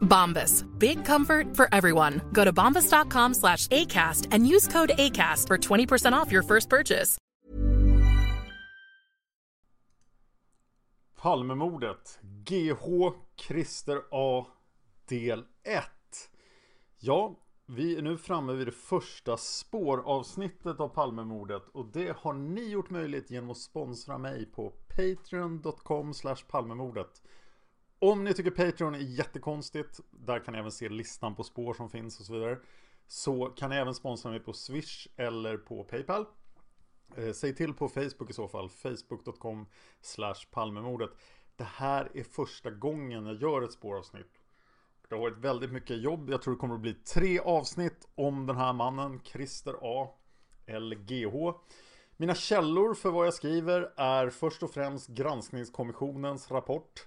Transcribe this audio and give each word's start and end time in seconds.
Bombas. 0.00 0.64
Big 0.78 1.04
comfort 1.04 1.54
for 1.56 1.68
everyone. 1.72 2.20
Go 2.32 2.44
to 2.44 2.52
bombas.com 2.52 3.34
slash 3.34 3.66
ACAST 3.68 4.28
and 4.30 4.46
use 4.46 4.66
code 4.68 4.92
ACAST 4.98 5.46
for 5.46 5.58
20% 5.58 6.12
off 6.12 6.32
your 6.32 6.42
first 6.42 6.70
purchase. 6.70 7.18
Palmemordet. 11.26 12.18
GH 12.44 13.14
Christer 13.36 14.02
A. 14.10 14.46
Del 15.08 15.44
1. 15.64 15.84
Ja, 16.98 17.34
vi 17.66 17.96
är 17.96 18.02
nu 18.02 18.16
framme 18.16 18.52
vid 18.52 18.66
det 18.66 18.72
första 18.72 19.36
spåravsnittet 19.36 20.80
av 20.80 20.88
Palmemordet 20.88 21.68
och 21.68 21.86
det 21.92 22.16
har 22.16 22.32
ni 22.32 22.68
gjort 22.68 22.90
möjligt 22.90 23.30
genom 23.30 23.50
att 23.50 23.58
sponsra 23.58 24.18
mig 24.18 24.46
på 24.46 24.70
patreon.com 24.70 26.14
slash 26.14 26.36
palmemordet. 26.48 27.22
Om 28.06 28.24
ni 28.24 28.34
tycker 28.34 28.50
Patreon 28.50 28.94
är 28.94 28.98
jättekonstigt, 28.98 30.00
där 30.10 30.44
kan 30.44 30.52
ni 30.54 30.58
även 30.60 30.72
se 30.72 30.88
listan 30.88 31.34
på 31.34 31.44
spår 31.44 31.74
som 31.74 31.90
finns 31.90 32.20
och 32.20 32.26
så 32.26 32.32
vidare. 32.32 32.58
Så 33.06 33.46
kan 33.46 33.70
ni 33.70 33.76
även 33.76 33.94
sponsra 33.94 34.30
mig 34.30 34.40
på 34.40 34.52
Swish 34.52 35.06
eller 35.16 35.56
på 35.56 35.84
Paypal. 35.84 36.26
Eh, 37.16 37.32
Säg 37.32 37.54
till 37.54 37.74
på 37.74 37.88
Facebook 37.88 38.30
i 38.30 38.32
så 38.32 38.48
fall, 38.48 38.68
facebook.com 38.68 39.66
palmemordet. 40.50 41.10
Det 41.56 41.64
här 41.64 42.10
är 42.14 42.22
första 42.22 42.70
gången 42.70 43.26
jag 43.26 43.42
gör 43.42 43.62
ett 43.62 43.72
spåravsnitt. 43.72 44.40
Det 45.08 45.14
har 45.14 45.22
varit 45.22 45.38
väldigt 45.38 45.72
mycket 45.72 46.02
jobb. 46.02 46.30
Jag 46.30 46.42
tror 46.42 46.54
det 46.54 46.60
kommer 46.60 46.74
att 46.74 46.80
bli 46.80 46.94
tre 46.94 47.38
avsnitt 47.38 48.08
om 48.14 48.46
den 48.46 48.56
här 48.56 48.72
mannen, 48.72 49.20
Christer 49.24 49.74
A. 49.82 50.08
eller 50.66 50.96
GH. 50.96 51.58
Mina 52.16 52.34
källor 52.34 52.94
för 52.94 53.10
vad 53.10 53.26
jag 53.26 53.34
skriver 53.34 53.92
är 53.96 54.30
först 54.30 54.62
och 54.62 54.70
främst 54.70 55.08
Granskningskommissionens 55.08 56.50
rapport. 56.50 57.06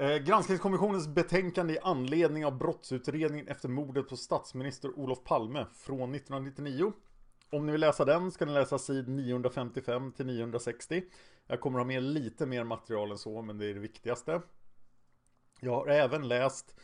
Eh, 0.00 0.16
Granskningskommissionens 0.16 1.08
betänkande 1.08 1.74
i 1.74 1.78
anledning 1.78 2.46
av 2.46 2.58
brottsutredningen 2.58 3.48
efter 3.48 3.68
mordet 3.68 4.08
på 4.08 4.16
statsminister 4.16 4.98
Olof 4.98 5.24
Palme 5.24 5.66
från 5.72 6.14
1999. 6.14 6.92
Om 7.50 7.66
ni 7.66 7.72
vill 7.72 7.80
läsa 7.80 8.04
den 8.04 8.30
ska 8.30 8.46
ni 8.46 8.52
läsa 8.52 8.78
sid 8.78 9.08
955 9.08 10.12
till 10.12 10.26
960. 10.26 11.02
Jag 11.46 11.60
kommer 11.60 11.78
ha 11.78 11.86
med 11.86 12.02
lite 12.02 12.46
mer 12.46 12.64
material 12.64 13.10
än 13.10 13.18
så, 13.18 13.42
men 13.42 13.58
det 13.58 13.66
är 13.66 13.74
det 13.74 13.80
viktigaste. 13.80 14.42
Jag 15.60 15.74
har 15.74 15.86
även 15.88 16.28
läst 16.28 16.80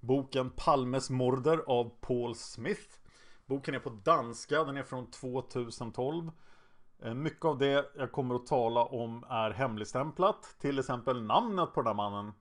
boken 0.00 0.50
Palmes 0.50 1.10
morder 1.10 1.58
av 1.66 1.90
Paul 2.00 2.34
Smith. 2.34 2.98
Boken 3.46 3.74
är 3.74 3.78
på 3.78 3.90
danska, 3.90 4.64
den 4.64 4.76
är 4.76 4.82
från 4.82 5.10
2012. 5.10 6.30
Eh, 7.02 7.14
mycket 7.14 7.44
av 7.44 7.58
det 7.58 7.92
jag 7.96 8.12
kommer 8.12 8.34
att 8.34 8.46
tala 8.46 8.84
om 8.84 9.24
är 9.28 9.50
hemligstämplat. 9.50 10.56
Till 10.58 10.78
exempel 10.78 11.22
namnet 11.22 11.74
på 11.74 11.80
den 11.80 11.86
här 11.86 11.94
mannen. 11.94 12.32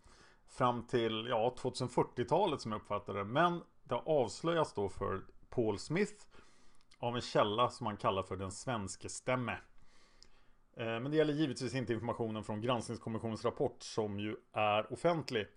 Fram 0.52 0.88
till 0.88 1.28
ja, 1.30 1.56
2040-talet 1.58 2.62
som 2.62 2.72
jag 2.72 2.82
uppfattar 2.82 3.14
det. 3.14 3.24
Men 3.24 3.62
det 3.84 3.96
avslöjas 3.96 4.74
då 4.74 4.90
för 4.90 5.22
Paul 5.50 5.80
Smith 5.80 6.26
av 7.00 7.16
en 7.16 7.22
källa 7.22 7.70
som 7.70 7.84
man 7.84 7.98
kallar 7.98 8.24
för 8.24 8.36
den 8.36 8.52
svenske 8.52 9.10
stämme. 9.10 9.58
Eh, 10.74 10.86
men 10.86 11.12
det 11.12 11.18
gäller 11.18 11.34
givetvis 11.34 11.76
inte 11.76 11.94
informationen 11.94 12.44
från 12.44 12.62
Granskningskommissionens 12.62 13.46
rapport 13.46 13.84
som 13.84 14.20
ju 14.20 14.36
är 14.54 14.94
offentlig. 14.94 15.48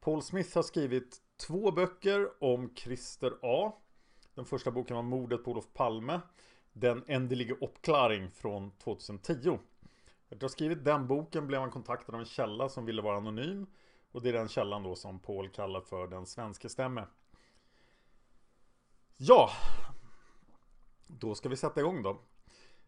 Paul 0.00 0.22
Smith 0.22 0.54
har 0.54 0.62
skrivit 0.62 1.16
två 1.46 1.70
böcker 1.70 2.44
om 2.44 2.74
Christer 2.74 3.32
A. 3.42 3.72
Den 4.34 4.44
första 4.44 4.70
boken 4.70 4.96
var 4.96 5.02
Mordet 5.02 5.44
på 5.44 5.50
Olof 5.50 5.72
Palme. 5.74 6.20
Den 6.72 7.04
ändlige 7.06 7.54
uppklaring 7.54 8.30
från 8.30 8.70
2010. 8.70 9.58
Efter 10.24 10.36
att 10.36 10.42
ha 10.42 10.48
skrivit 10.48 10.84
den 10.84 11.06
boken 11.06 11.46
blev 11.46 11.60
han 11.60 11.70
kontaktad 11.70 12.14
av 12.14 12.20
en 12.20 12.26
källa 12.26 12.68
som 12.68 12.84
ville 12.84 13.02
vara 13.02 13.16
anonym. 13.16 13.66
Och 14.12 14.22
det 14.22 14.28
är 14.28 14.32
den 14.32 14.48
källan 14.48 14.82
då 14.82 14.96
som 14.96 15.18
Paul 15.18 15.48
kallar 15.48 15.80
för 15.80 16.06
den 16.06 16.26
svenske 16.26 16.68
stämme. 16.68 17.06
Ja, 19.16 19.50
då 21.06 21.34
ska 21.34 21.48
vi 21.48 21.56
sätta 21.56 21.80
igång 21.80 22.02
då. 22.02 22.20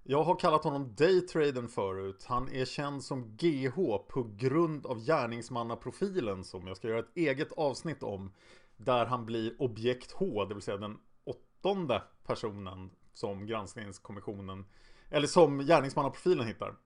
Jag 0.03 0.22
har 0.22 0.36
kallat 0.36 0.64
honom 0.64 0.94
Daytraden 0.94 1.69
förut. 1.69 2.25
Han 2.28 2.48
är 2.48 2.64
känd 2.64 3.04
som 3.04 3.36
GH 3.36 3.75
på 4.09 4.30
grund 4.36 4.86
av 4.86 4.98
gärningsmannaprofilen 5.04 6.44
som 6.44 6.66
jag 6.66 6.76
ska 6.76 6.88
göra 6.88 6.98
ett 6.98 7.16
eget 7.16 7.53
avsnitt 7.53 8.03
om. 8.03 8.32
Där 8.76 9.06
han 9.06 9.26
blir 9.26 9.62
objekt 9.62 10.12
H, 10.12 10.44
det 10.44 10.54
vill 10.54 10.62
säga 10.62 10.76
den 10.76 10.98
åttonde 11.25 12.03
personen 12.26 12.91
som 13.14 13.47
granskningskommissionen, 13.47 14.66
eller 15.10 15.26
som 15.26 15.59
gärningsmannaprofilen 15.59 16.47
hittar. 16.47 16.76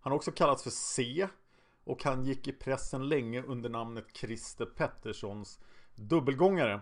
Han 0.00 0.12
har 0.12 0.16
också 0.16 0.32
kallats 0.32 0.62
för 0.62 0.70
C 0.70 1.28
och 1.84 2.04
han 2.04 2.24
gick 2.24 2.48
i 2.48 2.52
pressen 2.52 3.08
länge 3.08 3.42
under 3.42 3.70
namnet 3.70 4.16
Christer 4.16 4.66
Petterssons 4.66 5.60
dubbelgångare. 5.94 6.80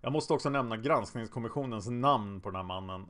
Jag 0.00 0.12
måste 0.12 0.32
också 0.32 0.50
nämna 0.50 0.76
granskningskommissionens 0.76 1.88
namn 1.88 2.40
på 2.40 2.48
den 2.48 2.56
här 2.56 2.62
mannen. 2.62 3.06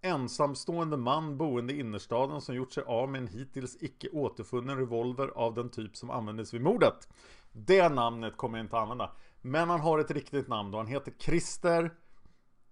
Ensamstående 0.00 0.96
man 0.96 1.38
boende 1.38 1.72
i 1.72 1.80
innerstaden 1.80 2.40
som 2.40 2.54
gjort 2.54 2.72
sig 2.72 2.84
av 2.84 3.08
med 3.08 3.20
en 3.20 3.28
hittills 3.28 3.76
icke 3.82 4.08
återfunnen 4.12 4.78
revolver 4.78 5.28
av 5.28 5.54
den 5.54 5.70
typ 5.70 5.96
som 5.96 6.10
användes 6.10 6.54
vid 6.54 6.62
mordet. 6.62 7.08
Det 7.52 7.88
namnet 7.88 8.36
kommer 8.36 8.58
jag 8.58 8.64
inte 8.64 8.78
använda. 8.78 9.10
Men 9.40 9.70
han 9.70 9.80
har 9.80 9.98
ett 9.98 10.10
riktigt 10.10 10.48
namn 10.48 10.70
då. 10.70 10.78
Han 10.78 10.86
heter 10.86 11.12
Christer. 11.18 11.90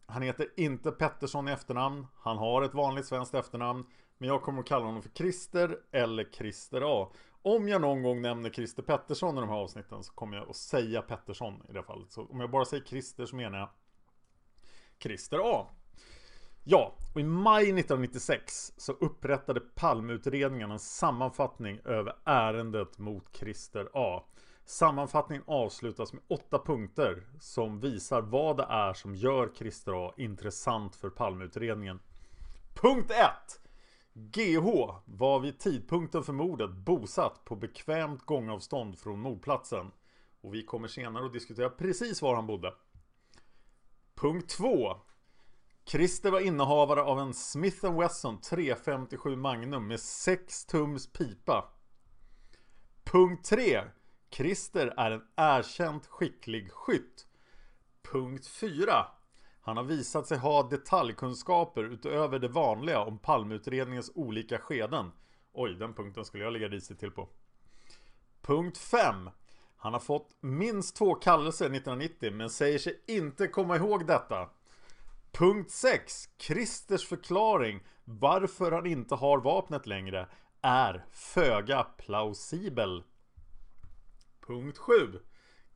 Han 0.07 0.23
heter 0.23 0.49
inte 0.57 0.91
Pettersson 0.91 1.49
i 1.49 1.53
efternamn. 1.53 2.07
Han 2.19 2.39
har 2.39 2.63
ett 2.63 2.75
vanligt 2.75 3.07
svenskt 3.07 3.35
efternamn. 3.35 3.87
Men 4.19 4.29
jag 4.29 4.43
kommer 4.43 4.61
att 4.61 4.67
kalla 4.67 4.85
honom 4.85 5.03
för 5.03 5.11
Christer 5.11 5.79
eller 5.93 6.25
Christer 6.33 6.83
A. 7.03 7.13
Om 7.43 7.69
jag 7.69 7.81
någon 7.81 8.03
gång 8.03 8.23
nämner 8.23 8.51
Christer 8.51 8.83
Pettersson 8.83 9.39
i 9.39 9.41
de 9.41 9.49
här 9.49 9.57
avsnitten 9.57 10.05
så 10.05 10.13
kommer 10.13 10.37
jag 10.37 10.51
att 10.51 10.57
säga 10.57 11.03
Pettersson 11.03 11.63
i 11.69 11.73
det 11.73 11.83
fallet. 11.83 12.13
Så 12.13 12.27
om 12.27 12.41
jag 12.41 12.51
bara 12.51 12.65
säger 12.65 12.85
Christer 12.85 13.27
så 13.27 13.37
menar 13.37 13.59
jag 13.59 13.69
Christer 14.99 15.39
A. 15.43 15.67
Ja, 16.65 16.95
och 17.15 17.21
i 17.21 17.25
maj 17.25 17.63
1996 17.63 18.73
så 18.77 18.93
upprättade 18.93 19.61
Palmeutredningen 19.61 20.71
en 20.71 20.79
sammanfattning 20.79 21.81
över 21.85 22.17
ärendet 22.25 22.99
mot 22.99 23.37
Christer 23.37 23.89
A. 23.95 24.25
Sammanfattningen 24.65 25.45
avslutas 25.47 26.13
med 26.13 26.23
åtta 26.29 26.59
punkter 26.59 27.23
som 27.41 27.81
visar 27.81 28.21
vad 28.21 28.57
det 28.57 28.67
är 28.69 28.93
som 28.93 29.15
gör 29.15 29.51
Christer 29.55 30.07
A 30.07 30.13
intressant 30.17 30.97
för 30.97 31.11
Palmeutredningen. 31.11 32.01
Punkt 32.75 33.11
1. 33.11 33.60
GH 34.15 34.95
var 35.05 35.41
vid 35.41 35.59
tidpunkten 35.59 36.23
för 36.25 36.33
mordet 36.33 36.71
bosatt 36.71 37.45
på 37.45 37.57
bekvämt 37.57 38.23
gångavstånd 38.27 38.99
från 38.99 39.21
mordplatsen. 39.21 39.91
Och 40.41 40.55
vi 40.55 40.65
kommer 40.65 40.89
senare 40.89 41.27
att 41.27 41.33
diskutera 41.33 41.71
precis 41.71 42.23
var 42.23 42.35
han 42.35 42.47
bodde. 42.47 42.75
Punkt 44.15 44.49
2. 44.49 44.97
Christer 45.85 46.31
var 46.31 46.41
innehavare 46.41 47.03
av 47.03 47.21
en 47.21 47.35
Smith 47.35 47.99
Wesson 47.99 48.41
357 48.41 49.37
Magnum 49.37 49.87
med 49.89 50.01
6 50.01 50.67
tums 50.67 51.13
pipa. 51.13 51.71
Punkt 53.05 53.45
3. 53.45 53.83
Christer 54.31 54.95
är 54.97 55.11
en 55.11 55.23
erkänt 55.37 56.07
skicklig 56.07 56.73
skytt. 56.73 57.27
Punkt 58.03 58.47
4. 58.47 59.07
Han 59.61 59.77
har 59.77 59.85
visat 59.85 60.27
sig 60.27 60.39
ha 60.39 60.63
detaljkunskaper 60.63 61.85
utöver 61.85 62.39
det 62.39 62.49
vanliga 62.49 63.01
om 63.01 63.19
Palmeutredningens 63.19 64.13
olika 64.15 64.59
skeden. 64.59 65.13
Oj, 65.53 65.75
den 65.75 65.95
punkten 65.95 66.25
skulle 66.25 66.45
jag 66.45 66.53
lägga 66.53 66.69
risigt 66.69 67.01
till 67.01 67.11
på. 67.11 67.29
Punkt 68.43 68.79
5. 68.79 69.31
Han 69.77 69.93
har 69.93 70.01
fått 70.01 70.37
minst 70.41 70.97
två 70.97 71.15
kallelser 71.15 71.65
1990 71.65 72.33
men 72.33 72.51
säger 72.51 72.79
sig 72.79 73.01
inte 73.07 73.47
komma 73.49 73.77
ihåg 73.77 74.07
detta. 74.07 74.51
Punkt 75.33 75.71
6. 75.71 76.29
Christers 76.39 77.09
förklaring 77.09 77.81
varför 78.05 78.73
han 78.73 78.87
inte 78.87 79.15
har 79.15 79.39
vapnet 79.39 79.87
längre 79.87 80.29
är 80.63 81.05
föga 81.11 81.83
plausibel. 81.83 83.03
Punkt 84.47 84.79
7. 84.79 85.21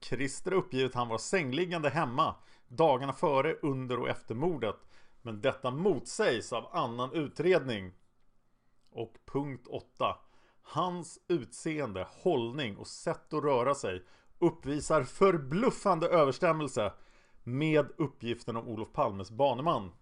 Christer 0.00 0.52
uppger 0.52 0.86
att 0.86 0.94
han 0.94 1.08
var 1.08 1.18
sängliggande 1.18 1.90
hemma 1.90 2.34
dagarna 2.76 3.12
före, 3.12 3.54
under 3.62 4.00
och 4.00 4.08
efter 4.08 4.34
mordet. 4.34 4.76
Men 5.22 5.40
detta 5.40 5.70
motsägs 5.70 6.52
av 6.52 6.68
annan 6.72 7.12
utredning. 7.12 7.92
Och 8.90 9.14
punkt 9.24 9.66
8. 9.68 10.16
Hans 10.62 11.18
utseende, 11.28 12.06
hållning 12.10 12.76
och 12.76 12.86
sätt 12.86 13.34
att 13.34 13.44
röra 13.44 13.74
sig 13.74 14.04
uppvisar 14.38 15.02
förbluffande 15.02 16.08
överstämmelse 16.08 16.92
med 17.42 17.86
uppgiften 17.96 18.56
om 18.56 18.68
Olof 18.68 18.92
Palmes 18.92 19.30
baneman. 19.30 19.92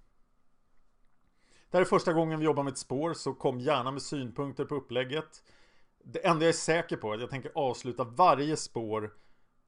Det 1.70 1.76
här 1.76 1.80
är 1.80 1.88
första 1.88 2.12
gången 2.12 2.38
vi 2.38 2.44
jobbar 2.44 2.62
med 2.62 2.70
ett 2.70 2.78
spår 2.78 3.14
så 3.14 3.34
kom 3.34 3.60
gärna 3.60 3.90
med 3.90 4.02
synpunkter 4.02 4.64
på 4.64 4.75
upplägget. 4.75 5.42
Det 6.04 6.26
enda 6.26 6.44
jag 6.44 6.48
är 6.48 6.52
säker 6.52 6.96
på 6.96 7.10
är 7.10 7.14
att 7.14 7.20
jag 7.20 7.30
tänker 7.30 7.52
avsluta 7.54 8.04
varje 8.04 8.56
spår 8.56 9.12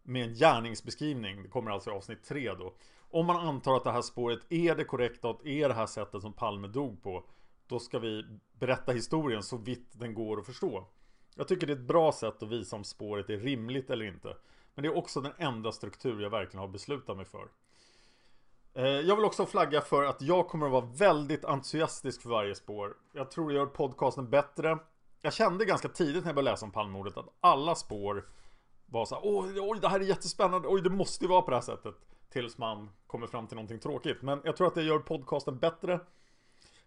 med 0.02 0.28
en 0.28 0.34
gärningsbeskrivning. 0.34 1.42
Det 1.42 1.48
kommer 1.48 1.70
alltså 1.70 1.90
i 1.90 1.92
avsnitt 1.92 2.24
3 2.24 2.54
då. 2.54 2.74
Om 3.14 3.26
man 3.26 3.36
antar 3.36 3.76
att 3.76 3.84
det 3.84 3.90
här 3.90 4.02
spåret 4.02 4.38
är 4.48 4.74
det 4.74 4.84
korrekta 4.84 5.28
och 5.28 5.46
är 5.46 5.68
det 5.68 5.74
här 5.74 5.86
sättet 5.86 6.22
som 6.22 6.32
Palme 6.32 6.68
dog 6.68 7.02
på. 7.02 7.24
Då 7.66 7.78
ska 7.78 7.98
vi 7.98 8.24
berätta 8.58 8.92
historien 8.92 9.42
så 9.42 9.56
vitt 9.56 9.88
den 9.92 10.14
går 10.14 10.40
att 10.40 10.46
förstå. 10.46 10.86
Jag 11.34 11.48
tycker 11.48 11.66
det 11.66 11.72
är 11.72 11.76
ett 11.76 11.86
bra 11.86 12.12
sätt 12.12 12.42
att 12.42 12.48
visa 12.48 12.76
om 12.76 12.84
spåret 12.84 13.30
är 13.30 13.36
rimligt 13.36 13.90
eller 13.90 14.04
inte. 14.04 14.36
Men 14.74 14.82
det 14.82 14.88
är 14.88 14.96
också 14.96 15.20
den 15.20 15.32
enda 15.38 15.72
struktur 15.72 16.22
jag 16.22 16.30
verkligen 16.30 16.60
har 16.60 16.68
beslutat 16.68 17.16
mig 17.16 17.26
för. 17.26 17.48
Eh, 18.74 18.84
jag 18.84 19.16
vill 19.16 19.24
också 19.24 19.46
flagga 19.46 19.80
för 19.80 20.04
att 20.04 20.22
jag 20.22 20.48
kommer 20.48 20.66
att 20.66 20.72
vara 20.72 20.86
väldigt 20.86 21.44
entusiastisk 21.44 22.22
för 22.22 22.28
varje 22.28 22.54
spår. 22.54 22.96
Jag 23.12 23.30
tror 23.30 23.48
det 23.48 23.54
gör 23.54 23.66
podcasten 23.66 24.30
bättre. 24.30 24.78
Jag 25.20 25.32
kände 25.32 25.64
ganska 25.64 25.88
tidigt 25.88 26.22
när 26.22 26.28
jag 26.28 26.34
började 26.34 26.50
läsa 26.50 26.66
om 26.66 26.72
Palmemordet 26.72 27.16
att 27.16 27.34
alla 27.40 27.74
spår 27.74 28.28
var 28.86 29.04
så 29.04 29.14
här, 29.14 29.22
oj, 29.24 29.60
oj, 29.60 29.78
det 29.80 29.88
här 29.88 30.00
är 30.00 30.04
jättespännande, 30.04 30.68
oj, 30.68 30.82
det 30.82 30.90
måste 30.90 31.24
ju 31.24 31.28
vara 31.28 31.42
på 31.42 31.50
det 31.50 31.56
här 31.56 31.62
sättet. 31.62 31.94
Tills 32.34 32.58
man 32.58 32.90
kommer 33.06 33.26
fram 33.26 33.46
till 33.46 33.56
någonting 33.56 33.78
tråkigt. 33.78 34.22
Men 34.22 34.40
jag 34.44 34.56
tror 34.56 34.66
att 34.66 34.74
det 34.74 34.82
gör 34.82 34.98
podcasten 34.98 35.58
bättre. 35.58 36.00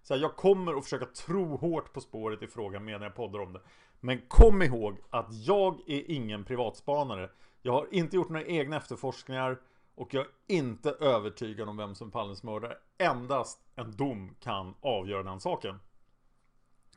Så 0.02 0.14
här, 0.14 0.22
jag 0.22 0.36
kommer 0.36 0.74
att 0.74 0.84
försöka 0.84 1.06
tro 1.06 1.58
hårt 1.58 1.94
på 1.94 2.02
spåret 2.02 2.42
i 2.42 2.48
frågan 2.48 2.86
medan 2.86 3.02
jag 3.02 3.16
poddar 3.16 3.40
om 3.40 3.54
det. 3.54 3.62
Men 4.00 4.22
kom 4.28 4.62
ihåg 4.62 4.98
att 5.10 5.28
jag 5.32 5.90
är 5.90 6.12
ingen 6.12 6.44
privatspanare. 6.44 7.30
Jag 7.62 7.72
har 7.72 7.88
inte 7.92 8.16
gjort 8.16 8.30
några 8.30 8.46
egna 8.46 8.78
efterforskningar. 8.78 9.62
Och 9.96 10.14
jag 10.14 10.26
är 10.26 10.32
inte 10.48 10.92
övertygad 10.92 11.70
om 11.70 11.78
vem 11.78 11.96
som 11.96 12.08
är 12.08 12.12
Palmes 12.12 12.44
mördare. 12.44 12.78
Endast 12.98 13.62
en 13.76 13.96
dom 13.96 14.36
kan 14.40 14.76
avgöra 14.82 15.24
den 15.24 15.40
saken. 15.40 15.80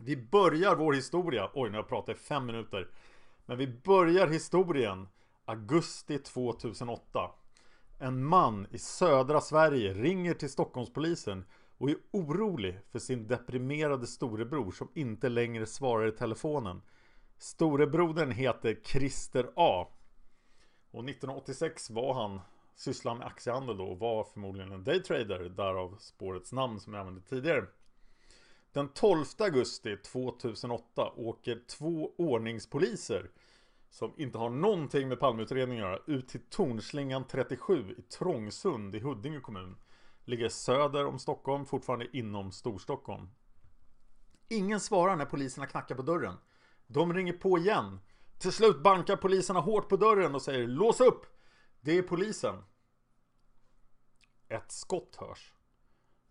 Vi 0.00 0.16
börjar 0.16 0.76
vår 0.76 0.92
historia, 0.92 1.50
oj 1.54 1.70
nu 1.70 1.76
har 1.76 1.82
jag 1.82 1.88
pratat 1.88 2.16
i 2.16 2.18
fem 2.18 2.46
minuter. 2.46 2.88
Men 3.46 3.58
vi 3.58 3.66
börjar 3.66 4.26
historien 4.26 5.08
augusti 5.44 6.18
2008. 6.18 7.30
En 8.02 8.24
man 8.24 8.66
i 8.70 8.78
södra 8.78 9.40
Sverige 9.40 9.94
ringer 9.94 10.34
till 10.34 10.50
Stockholmspolisen 10.50 11.44
och 11.78 11.90
är 11.90 11.96
orolig 12.10 12.78
för 12.90 12.98
sin 12.98 13.26
deprimerade 13.26 14.06
storebror 14.06 14.70
som 14.70 14.88
inte 14.94 15.28
längre 15.28 15.66
svarar 15.66 16.08
i 16.08 16.12
telefonen. 16.12 16.82
Storebrodern 17.38 18.30
heter 18.30 18.78
Christer 18.84 19.50
A. 19.56 19.88
Och 20.90 21.04
1986 21.04 21.90
var 21.90 22.14
han 22.14 22.40
sysslar 22.74 23.14
med 23.14 23.26
aktiehandel 23.26 23.76
då 23.76 23.84
och 23.84 23.98
var 23.98 24.24
förmodligen 24.24 24.72
en 24.72 24.84
daytrader, 24.84 25.48
därav 25.48 25.96
spårets 25.98 26.52
namn 26.52 26.80
som 26.80 26.94
jag 26.94 27.00
använde 27.00 27.28
tidigare. 27.28 27.64
Den 28.72 28.88
12 28.88 29.24
augusti 29.38 29.96
2008 29.96 31.12
åker 31.16 31.62
två 31.68 32.12
ordningspoliser 32.16 33.30
som 33.90 34.12
inte 34.16 34.38
har 34.38 34.50
någonting 34.50 35.08
med 35.08 35.20
Palmeutredningen 35.20 35.84
att 35.84 35.90
göra 35.90 36.02
ut 36.06 36.28
till 36.28 36.40
Tornslingan 36.50 37.24
37 37.24 37.94
i 37.98 38.02
Trångsund 38.02 38.94
i 38.94 39.00
Huddinge 39.00 39.40
kommun. 39.40 39.76
Ligger 40.24 40.48
söder 40.48 41.06
om 41.06 41.18
Stockholm, 41.18 41.66
fortfarande 41.66 42.16
inom 42.16 42.52
Storstockholm. 42.52 43.28
Ingen 44.48 44.80
svarar 44.80 45.16
när 45.16 45.24
poliserna 45.24 45.66
knackar 45.66 45.94
på 45.94 46.02
dörren. 46.02 46.36
De 46.86 47.14
ringer 47.14 47.32
på 47.32 47.58
igen. 47.58 48.00
Till 48.38 48.52
slut 48.52 48.82
bankar 48.82 49.16
poliserna 49.16 49.60
hårt 49.60 49.88
på 49.88 49.96
dörren 49.96 50.34
och 50.34 50.42
säger 50.42 50.66
lås 50.66 51.00
upp! 51.00 51.26
Det 51.80 51.98
är 51.98 52.02
polisen. 52.02 52.64
Ett 54.48 54.72
skott 54.72 55.16
hörs. 55.16 55.54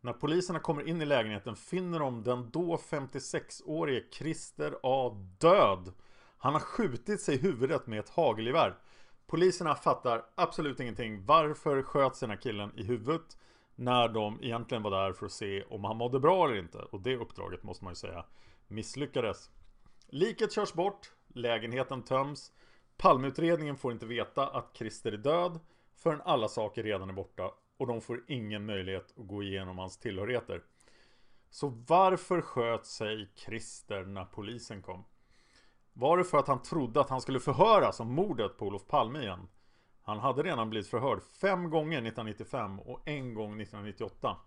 När 0.02 0.14
poliserna 0.14 0.60
kommer 0.60 0.88
in 0.88 1.02
i 1.02 1.06
lägenheten 1.06 1.56
finner 1.56 2.00
de 2.00 2.24
den 2.24 2.50
då 2.52 2.76
56-årige 2.76 4.04
Christer 4.12 4.80
A 4.84 5.10
död. 5.40 5.94
Han 6.42 6.54
har 6.54 6.60
skjutit 6.60 7.22
sig 7.22 7.36
i 7.36 7.38
huvudet 7.38 7.88
med 7.88 8.00
ett 8.00 8.10
hagelgevär. 8.10 8.76
Poliserna 9.28 9.76
fattar 9.76 10.26
absolut 10.36 10.80
ingenting. 10.80 11.26
Varför 11.26 11.82
sköt 11.82 12.20
den 12.20 12.30
här 12.30 12.38
killen 12.38 12.72
i 12.76 12.84
huvudet? 12.84 13.38
När 13.76 14.08
de 14.08 14.44
egentligen 14.44 14.84
var 14.84 14.92
där 14.92 15.14
för 15.14 15.26
att 15.26 15.32
se 15.32 15.64
om 15.64 15.84
han 15.84 15.98
mådde 15.98 16.20
bra 16.20 16.46
eller 16.46 16.56
inte. 16.56 16.78
Och 16.78 17.02
det 17.02 17.16
uppdraget 17.16 17.64
måste 17.64 17.84
man 17.84 17.92
ju 17.92 17.96
säga 17.96 18.26
misslyckades. 18.68 19.50
Liket 20.08 20.54
körs 20.54 20.74
bort. 20.74 21.12
Lägenheten 21.28 22.04
töms. 22.04 22.52
Palmeutredningen 22.98 23.78
får 23.78 23.92
inte 23.92 24.06
veta 24.06 24.48
att 24.48 24.78
Christer 24.78 25.12
är 25.12 25.18
död 25.18 25.60
förrän 25.96 26.22
alla 26.22 26.48
saker 26.48 26.84
redan 26.84 27.10
är 27.10 27.14
borta 27.14 27.52
och 27.78 27.88
de 27.88 28.02
får 28.02 28.24
ingen 28.28 28.66
möjlighet 28.66 29.14
att 29.18 29.28
gå 29.28 29.44
igenom 29.44 29.78
hans 29.80 29.98
tillhörigheter. 29.98 30.64
Så 31.50 31.68
varför 31.88 32.42
sköt 32.42 32.86
sig 32.86 33.30
Christer 33.36 34.06
när 34.06 34.26
polisen 34.26 34.82
kom? 34.82 35.04
Var 36.00 36.18
det 36.18 36.24
för 36.24 36.38
att 36.38 36.48
han 36.48 36.62
trodde 36.62 37.02
att 37.02 37.10
han 37.10 37.22
skulle 37.22 37.40
förhöras 37.40 38.00
om 38.00 38.14
mordet 38.14 38.58
på 38.58 38.66
Olof 38.66 38.88
Palme 38.88 39.20
igen? 39.20 39.48
Han 40.02 40.20
hade 40.20 40.44
redan 40.44 40.70
blivit 40.70 40.88
förhörd 40.88 41.22
fem 41.22 41.70
gånger 41.70 41.98
1995 41.98 42.80
och 42.80 43.08
en 43.08 43.34
gång 43.34 43.62
1998. 43.62 44.38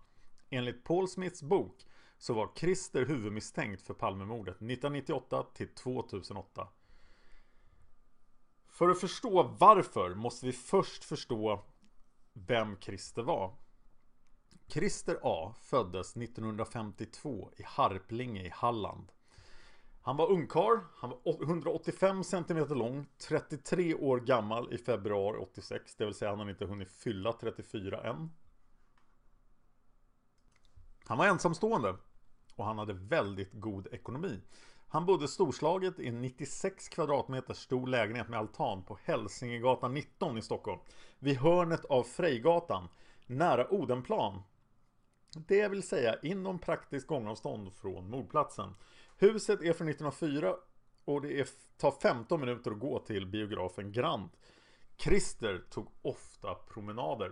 Enligt 0.49 0.83
Paul 0.83 1.07
Smiths 1.07 1.43
bok 1.43 1.85
så 2.17 2.33
var 2.33 2.51
Christer 2.55 3.05
huvudmisstänkt 3.05 3.81
för 3.81 3.93
Palmemordet 3.93 4.55
1998 4.55 5.45
till 5.53 5.67
2008. 5.67 6.67
För 8.67 8.89
att 8.89 8.99
förstå 8.99 9.43
varför 9.43 10.15
måste 10.15 10.45
vi 10.45 10.51
först 10.51 11.03
förstå 11.03 11.63
vem 12.33 12.77
Christer 12.79 13.23
var. 13.23 13.55
Christer 14.67 15.19
A 15.23 15.53
föddes 15.61 16.17
1952 16.17 17.51
i 17.57 17.63
Harplinge 17.65 18.43
i 18.43 18.49
Halland. 18.49 19.11
Han 20.05 20.17
var 20.17 20.31
ungkarl, 20.31 20.79
han 20.95 21.09
var 21.09 21.43
185 21.43 22.23
cm 22.23 22.67
lång, 22.69 23.05
33 23.17 23.95
år 23.95 24.19
gammal 24.19 24.73
i 24.73 24.77
februari 24.77 25.37
86, 25.37 25.95
det 25.95 26.05
vill 26.05 26.13
säga 26.13 26.31
han 26.31 26.39
har 26.39 26.49
inte 26.49 26.65
hunnit 26.65 26.91
fylla 26.91 27.33
34 27.33 28.03
än. 28.03 28.29
Han 31.05 31.17
var 31.17 31.27
ensamstående 31.27 31.95
och 32.55 32.65
han 32.65 32.77
hade 32.77 32.93
väldigt 32.93 33.53
god 33.53 33.87
ekonomi. 33.91 34.41
Han 34.87 35.05
bodde 35.05 35.27
storslaget 35.27 35.99
i 35.99 36.07
en 36.07 36.21
96 36.21 36.89
kvadratmeter 36.89 37.53
stor 37.53 37.87
lägenhet 37.87 38.29
med 38.29 38.39
altan 38.39 38.83
på 38.83 38.97
Hälsingegatan 39.03 39.93
19 39.93 40.37
i 40.37 40.41
Stockholm. 40.41 40.79
Vid 41.19 41.37
hörnet 41.37 41.85
av 41.85 42.03
Frejgatan, 42.03 42.87
nära 43.25 43.73
Odenplan. 43.73 44.41
Det 45.47 45.67
vill 45.67 45.83
säga 45.83 46.15
inom 46.21 46.59
praktiskt 46.59 47.07
gångavstånd 47.07 47.73
från 47.73 48.09
mordplatsen. 48.09 48.75
Huset 49.23 49.61
är 49.61 49.73
från 49.73 49.89
1904 49.89 50.55
och 51.05 51.21
det 51.21 51.39
är, 51.39 51.47
tar 51.77 51.91
15 52.01 52.39
minuter 52.39 52.71
att 52.71 52.79
gå 52.79 52.99
till 52.99 53.25
biografen 53.25 53.91
Grand. 53.91 54.29
Christer 54.97 55.61
tog 55.69 55.87
ofta 56.01 56.55
promenader. 56.73 57.31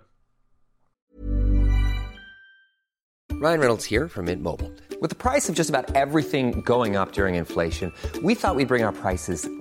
Ryan 3.42 3.60
Reynolds 3.60 3.92
här 3.92 4.08
från 4.08 4.26
Mint 4.26 4.42
Mobile. 4.42 4.70
Med 5.02 5.18
priset 5.18 5.58
på 5.58 5.64
nästan 5.64 5.76
allt 5.76 6.16
som 6.36 6.62
går 6.62 7.02
upp 7.02 7.18
under 7.20 7.34
inflationen, 7.34 7.94
trodde 8.14 8.28
vi 8.28 8.34
att 8.34 8.58
vi 8.58 8.66
skulle 8.66 8.66
bring 8.66 8.86
våra 8.86 8.92
priser 8.92 9.61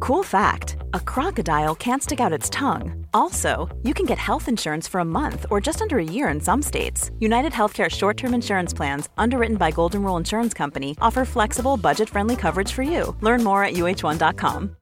Cool 0.00 0.22
fact 0.22 0.76
a 0.94 1.00
crocodile 1.00 1.74
can't 1.74 2.02
stick 2.02 2.20
out 2.20 2.32
its 2.32 2.50
tongue. 2.50 3.06
Also, 3.12 3.68
you 3.82 3.94
can 3.94 4.06
get 4.06 4.18
health 4.18 4.48
insurance 4.48 4.88
for 4.88 5.00
a 5.00 5.04
month 5.04 5.46
or 5.50 5.60
just 5.60 5.82
under 5.82 5.98
a 5.98 6.04
year 6.04 6.28
in 6.28 6.40
some 6.40 6.62
states. 6.62 7.10
United 7.20 7.52
Healthcare 7.52 7.90
short 7.90 8.16
term 8.16 8.34
insurance 8.34 8.74
plans, 8.74 9.08
underwritten 9.16 9.56
by 9.56 9.70
Golden 9.70 10.02
Rule 10.02 10.16
Insurance 10.16 10.54
Company, 10.54 10.96
offer 11.00 11.24
flexible, 11.24 11.76
budget 11.76 12.08
friendly 12.08 12.36
coverage 12.36 12.72
for 12.72 12.82
you. 12.82 13.16
Learn 13.20 13.44
more 13.44 13.64
at 13.64 13.74
uh1.com. 13.74 14.76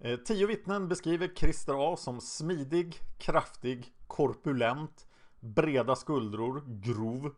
Eh, 0.00 0.16
tio 0.24 0.46
vittnen 0.46 0.88
beskriver 0.88 1.28
Christer 1.28 1.92
A 1.92 1.96
som 1.96 2.20
smidig, 2.20 3.00
kraftig, 3.18 3.92
korpulent, 4.06 5.06
breda 5.40 5.96
skuldror, 5.96 6.62
grov 6.66 7.34